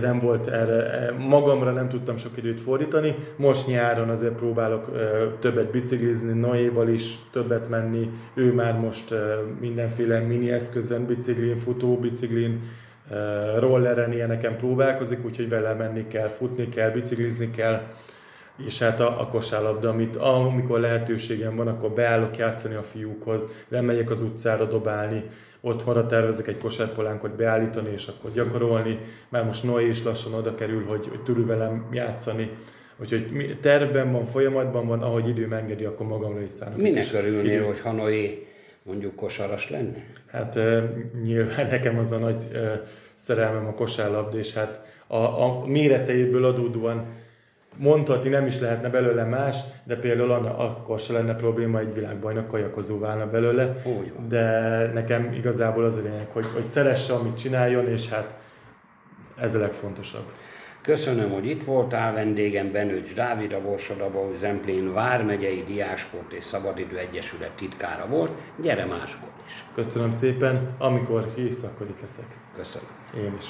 nem 0.01 0.19
volt 0.19 0.47
erre, 0.47 1.11
magamra 1.19 1.71
nem 1.71 1.89
tudtam 1.89 2.17
sok 2.17 2.37
időt 2.37 2.59
fordítani. 2.59 3.15
Most 3.35 3.67
nyáron 3.67 4.09
azért 4.09 4.33
próbálok 4.33 4.91
többet 5.39 5.71
biciklizni, 5.71 6.39
Noéval 6.39 6.89
is 6.89 7.15
többet 7.31 7.69
menni. 7.69 8.09
Ő 8.33 8.53
már 8.53 8.79
most 8.79 9.13
mindenféle 9.59 10.19
mini 10.19 10.51
eszközön, 10.51 11.05
biciklin, 11.05 11.55
futó, 11.55 11.97
biciklin, 11.97 12.61
rolleren 13.57 14.11
ilyeneken 14.11 14.57
próbálkozik, 14.57 15.25
úgyhogy 15.25 15.49
vele 15.49 15.73
menni 15.73 16.07
kell, 16.07 16.27
futni 16.27 16.69
kell, 16.69 16.89
biciklizni 16.89 17.51
kell, 17.51 17.81
és 18.65 18.79
hát 18.79 18.99
a, 18.99 19.21
a 19.21 19.27
kosárlabda, 19.27 19.89
amit 19.89 20.15
amikor 20.15 20.79
lehetőségem 20.79 21.55
van, 21.55 21.67
akkor 21.67 21.91
beállok 21.91 22.37
játszani 22.37 22.75
a 22.75 22.83
fiúkhoz, 22.83 23.43
lemegyek 23.69 24.09
az 24.09 24.21
utcára 24.21 24.65
dobálni, 24.65 25.23
otthonra 25.61 26.05
tervezek 26.05 26.47
egy 26.47 26.57
kosárpolánkot 26.57 27.35
beállítani, 27.35 27.89
és 27.93 28.07
akkor 28.07 28.31
gyakorolni. 28.31 28.99
Már 29.29 29.45
most 29.45 29.63
Noé 29.63 29.87
is 29.87 30.03
lassan 30.03 30.33
oda 30.33 30.55
kerül, 30.55 30.85
hogy, 30.85 31.07
hogy 31.07 31.23
tudul 31.23 31.45
velem 31.45 31.87
játszani. 31.91 32.49
Úgyhogy 32.97 33.57
tervben 33.61 34.11
van, 34.11 34.25
folyamatban 34.25 34.87
van, 34.87 35.01
ahogy 35.01 35.27
időm 35.27 35.53
engedi, 35.53 35.83
akkor 35.83 36.07
magamra 36.07 36.41
is 36.41 36.51
szállok. 36.51 36.77
Minek 36.77 37.05
örülnél, 37.13 37.65
hogy 37.65 37.95
Noé 37.95 38.47
mondjuk 38.85 39.15
kosaras 39.15 39.69
lenne? 39.69 40.03
Hát 40.31 40.59
nyilván 41.23 41.67
nekem 41.67 41.97
az 41.97 42.11
a 42.11 42.17
nagy 42.17 42.37
szerelmem 43.15 43.67
a 43.67 43.73
kosárlabda, 43.73 44.37
és 44.37 44.53
hát 44.53 44.81
a, 45.07 45.15
a 45.15 45.65
méreteiből 45.65 46.45
adódóan 46.45 47.05
mondhatni 47.77 48.29
nem 48.29 48.45
is 48.45 48.59
lehetne 48.59 48.89
belőle 48.89 49.23
más, 49.23 49.57
de 49.83 49.95
például 49.95 50.31
akkor 50.31 50.99
se 50.99 51.13
lenne 51.13 51.35
probléma, 51.35 51.79
egy 51.79 51.93
világbajnok 51.93 52.47
kajakozó 52.47 52.99
válna 52.99 53.29
belőle. 53.29 53.81
Úgy 53.85 54.27
De 54.27 54.91
nekem 54.93 55.33
igazából 55.33 55.83
az 55.83 55.97
a 55.97 56.01
lényeg, 56.01 56.27
hogy, 56.31 56.45
hogy 56.53 56.65
szeresse, 56.65 57.13
amit 57.13 57.37
csináljon, 57.37 57.87
és 57.87 58.09
hát 58.09 58.37
Ez 59.39 59.55
a 59.55 59.59
legfontosabb. 59.59 60.31
Köszönöm, 60.85 61.31
hogy 61.31 61.45
itt 61.45 61.63
voltál, 61.63 62.13
vendégem 62.13 62.71
Benőcs 62.71 63.13
Dávid, 63.13 63.51
a 63.51 63.61
Borsodabó 63.61 64.33
Zemplén 64.39 64.93
Vármegyei 64.93 65.63
Diásport 65.63 66.33
és 66.33 66.43
Szabadidő 66.43 66.97
Egyesület 66.97 67.51
titkára 67.51 68.07
volt. 68.07 68.31
Gyere 68.61 68.85
máskor 68.85 69.29
is! 69.45 69.63
Köszönöm 69.75 70.11
szépen, 70.11 70.75
amikor 70.77 71.31
hívsz, 71.35 71.63
akkor 71.63 71.87
itt 71.89 72.01
leszek. 72.01 72.25
Köszönöm. 72.55 72.87
Én 73.17 73.35
is. 73.37 73.45